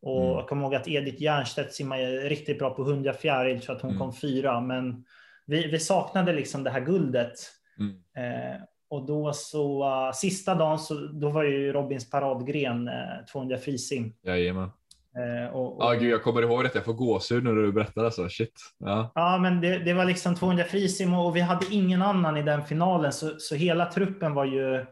[0.01, 0.33] Och Mm.
[0.37, 3.91] jag kommer ihåg att Edith Jernstedt simmade riktigt bra på 100 fjäril så att hon
[3.91, 3.99] Mm.
[3.99, 4.61] kom fyra.
[4.61, 5.05] Men
[5.45, 7.33] vi, vi saknade liksom det här guldet.
[7.79, 7.95] Mm.
[8.17, 8.61] Eh,
[8.95, 12.93] och då så uh, sista dagen så då var ju Robins paradgren eh,
[13.31, 14.13] 200 frisim.
[14.23, 14.69] Jajamän.
[15.53, 16.71] Och, och, Ja, gud, jag kommer ihåg det.
[16.73, 18.29] Jag får gåshud när du berättar alltså.
[18.29, 18.61] Shit.
[18.77, 19.11] Ja.
[19.15, 22.65] Ja, men det, det var liksom 200 frisim och vi hade ingen annan i den
[22.65, 23.11] finalen.
[23.11, 24.85] Så, så hela truppen var ju...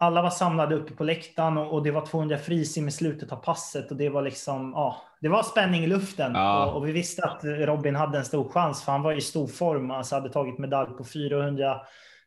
[0.00, 3.36] Alla var samlade uppe på läktaren och, och det var 200 frisim i slutet av
[3.36, 6.32] passet och det var liksom, ja, det var spänning i luften.
[6.34, 6.66] Ja.
[6.66, 9.46] Och, och vi visste att Robin hade en stor chans för han var i stor
[9.46, 9.90] form.
[9.90, 11.80] Alltså hade tagit medalj på 400,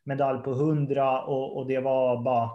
[0.05, 2.49] medalj på 100 och, och det var bara,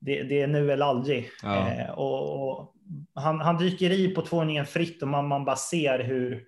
[0.00, 1.30] det, det är nu eller aldrig.
[1.42, 1.68] Ja.
[1.68, 2.74] Eh, och, och
[3.14, 6.44] han, han dyker i på tvåningen fritt och man, man bara ser hur,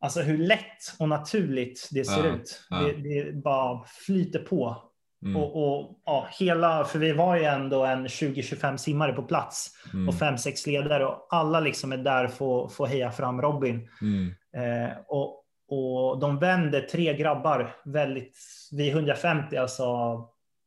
[0.00, 2.62] alltså hur lätt och naturligt det ser Ja, ut.
[2.70, 4.76] Det, det bara flyter på.
[5.22, 5.36] Mm.
[5.36, 10.08] Och, och ja, hela, för vi var ju ändå en 20-25 simmare på plats Mm.
[10.08, 13.88] och 5-6 ledare och alla liksom är där för att få heja fram Robin.
[14.02, 14.28] Mm.
[14.56, 18.38] Eh, och, och de vänder tre grabbar väldigt
[18.72, 19.84] vid 150, alltså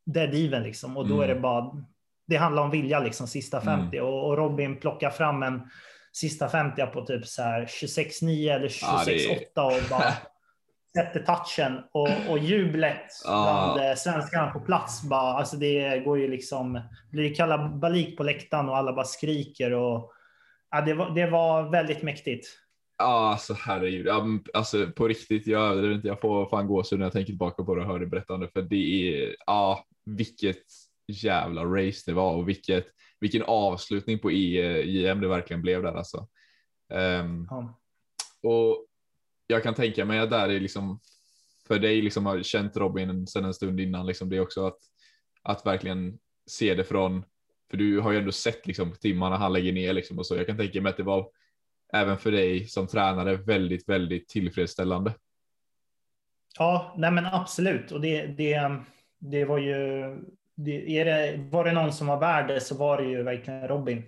[0.05, 0.97] dead even liksom.
[0.97, 1.29] Och då Mm.
[1.29, 1.71] är det bara,
[2.27, 3.99] det handlar om vilja liksom, sista 50.
[3.99, 5.61] Och, och Robin plockar fram en
[6.13, 10.13] sista 50 på typ så här 26-9 eller 26-8 Ja, det är- och bara
[10.97, 11.79] sätter touchen.
[11.91, 16.81] Och, och jublet bland eh, svenskarna på plats, bara, alltså det går ju liksom,
[17.11, 19.73] blir kalabalik på läktaren och alla bara skriker.
[19.73, 20.11] Och,
[20.71, 22.47] ja, det, var, det var väldigt mäktigt.
[23.01, 24.07] Ja, alltså herregud.
[24.53, 26.07] Alltså på riktigt, jag överdriver inte.
[26.07, 28.47] Jag får fan gåshud när jag tänker tillbaka på det och hör det berättande.
[28.47, 30.63] För det är, ja, vilket
[31.07, 32.87] jävla race det var och vilket,
[33.19, 36.27] vilken avslutning på EM det verkligen blev där alltså.
[36.93, 37.79] Ehm, Ja.
[38.43, 38.85] och
[39.47, 40.99] jag kan tänka mig att där är liksom
[41.67, 44.77] för dig liksom har känt Robin sedan en stund innan liksom det också att
[45.43, 47.23] att verkligen se det från
[47.69, 50.35] för du har ju ändå sett liksom timmarna han lägger ner liksom och så.
[50.35, 51.29] Jag kan tänka mig att det var
[51.93, 55.13] även för dig som tränare väldigt, väldigt tillfredsställande.
[56.59, 57.91] Ja, nej men absolut.
[57.91, 58.71] Och det, det,
[59.19, 60.03] det var ju
[60.55, 63.67] det, är det, var det någon som var värd det så var det ju verkligen
[63.67, 64.03] Robin.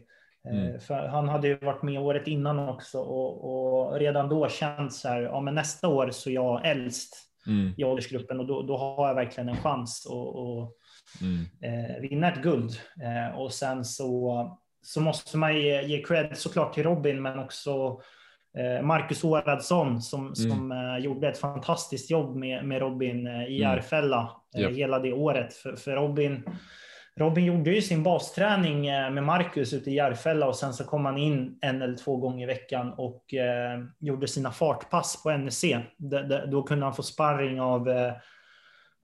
[0.49, 0.79] Mm.
[0.79, 5.07] För han hade ju varit med året innan också och, och redan då känt så
[5.07, 7.15] här, ja men nästa år så är jag äldst
[7.47, 7.73] mm.
[7.77, 11.45] i åldersgruppen och då, då har jag verkligen en chans att mm.
[11.61, 12.71] eh, vinna ett guld.
[13.01, 18.01] Eh, och sen så, så måste man ge, ge cred såklart till Robin men också
[18.57, 20.35] eh, Marcus Åradsson som, mm.
[20.35, 23.49] som eh, gjorde ett fantastiskt jobb med, med Robin eh, i mm.
[23.49, 24.71] Järfälla yep.
[24.71, 25.53] hela det året.
[25.53, 26.43] För, för Robin
[27.15, 31.17] Robin gjorde ju sin basträning med Marcus ute i Järfälla och sen så kom han
[31.17, 35.61] in en eller två gånger i veckan och eh, gjorde sina fartpass på NEC.
[35.97, 36.21] D
[36.51, 38.13] då kunde han få sparring av eh,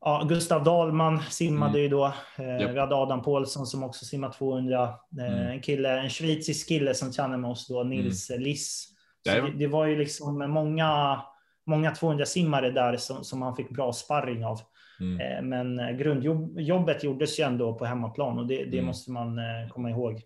[0.02, 1.82] ja, Gustav Dahlman simmade mm.
[1.82, 2.06] ju då.
[2.38, 2.72] Eh, yep.
[2.72, 4.93] Vi hade Adam Paulsson som också simmade 200.
[5.20, 5.47] Eh, mm.
[5.47, 8.41] En kille, en schweizisk kille som tjänade med oss då, Nils mm.
[8.41, 8.88] Liss.
[9.24, 11.22] Det, det, var ju liksom många,
[11.66, 14.60] många 200 simmare där som, som han fick bra sparring av.
[15.00, 15.20] Mm.
[15.20, 18.86] Eh, men grundjobbet gjordes ju ändå på hemmaplan och det, det mm.
[18.86, 20.22] måste man eh, komma ihåg.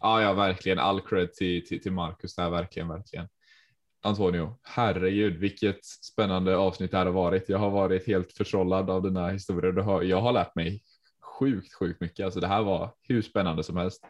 [0.00, 0.78] Ja, ja, verkligen.
[0.78, 3.28] All cred till, till, till Marcus där, verkligen, verkligen.
[4.02, 7.48] Antonio, herregud, vilket spännande avsnitt det här har varit.
[7.48, 10.02] Jag har varit helt förtrollad av dina historier.
[10.02, 10.82] Jag har lärt mig
[11.38, 12.24] sjukt, sjukt mycket.
[12.24, 14.04] Alltså det här var hur spännande som helst.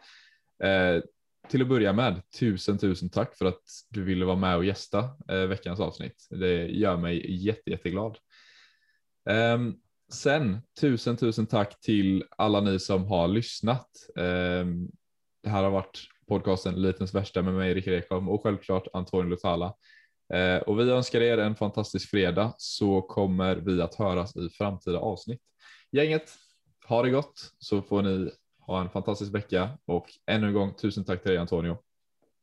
[0.63, 1.03] Eh,
[1.49, 5.09] till att börja med, tusen, tusen tack för att du ville vara med och gästa
[5.29, 6.27] eh, veckans avsnitt.
[6.29, 8.17] Det gör mig jätte, jätteglad.
[9.29, 9.59] Eh,
[10.11, 13.89] sen tusen, tusen tack till alla ni som har lyssnat.
[14.17, 14.87] Ehm,
[15.43, 15.99] det här har varit
[16.29, 19.73] podcasten Litens värsta med mig, Rickard Ekholm och självklart Antonio Lutala.
[20.33, 24.99] Uh, och vi önskar er en fantastisk fredag så kommer vi att höras i framtida
[24.99, 25.41] avsnitt.
[25.91, 26.31] Gänget,
[26.87, 31.05] ha det gott så får ni ha en fantastisk vecka och ännu en gång tusen
[31.05, 31.77] tack till dig Antonio.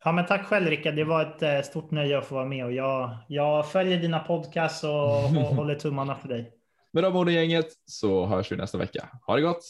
[0.05, 0.95] Ja, men tack själv Rickard.
[0.95, 4.19] Det var ett eh, stort nöje att få vara med och jag, jag följer dina
[4.19, 6.53] podcasts och, och håller tummarna för dig.
[6.93, 9.09] Med de orden gänget så hörs vi nästa vecka.
[9.27, 9.65] Ha det gott!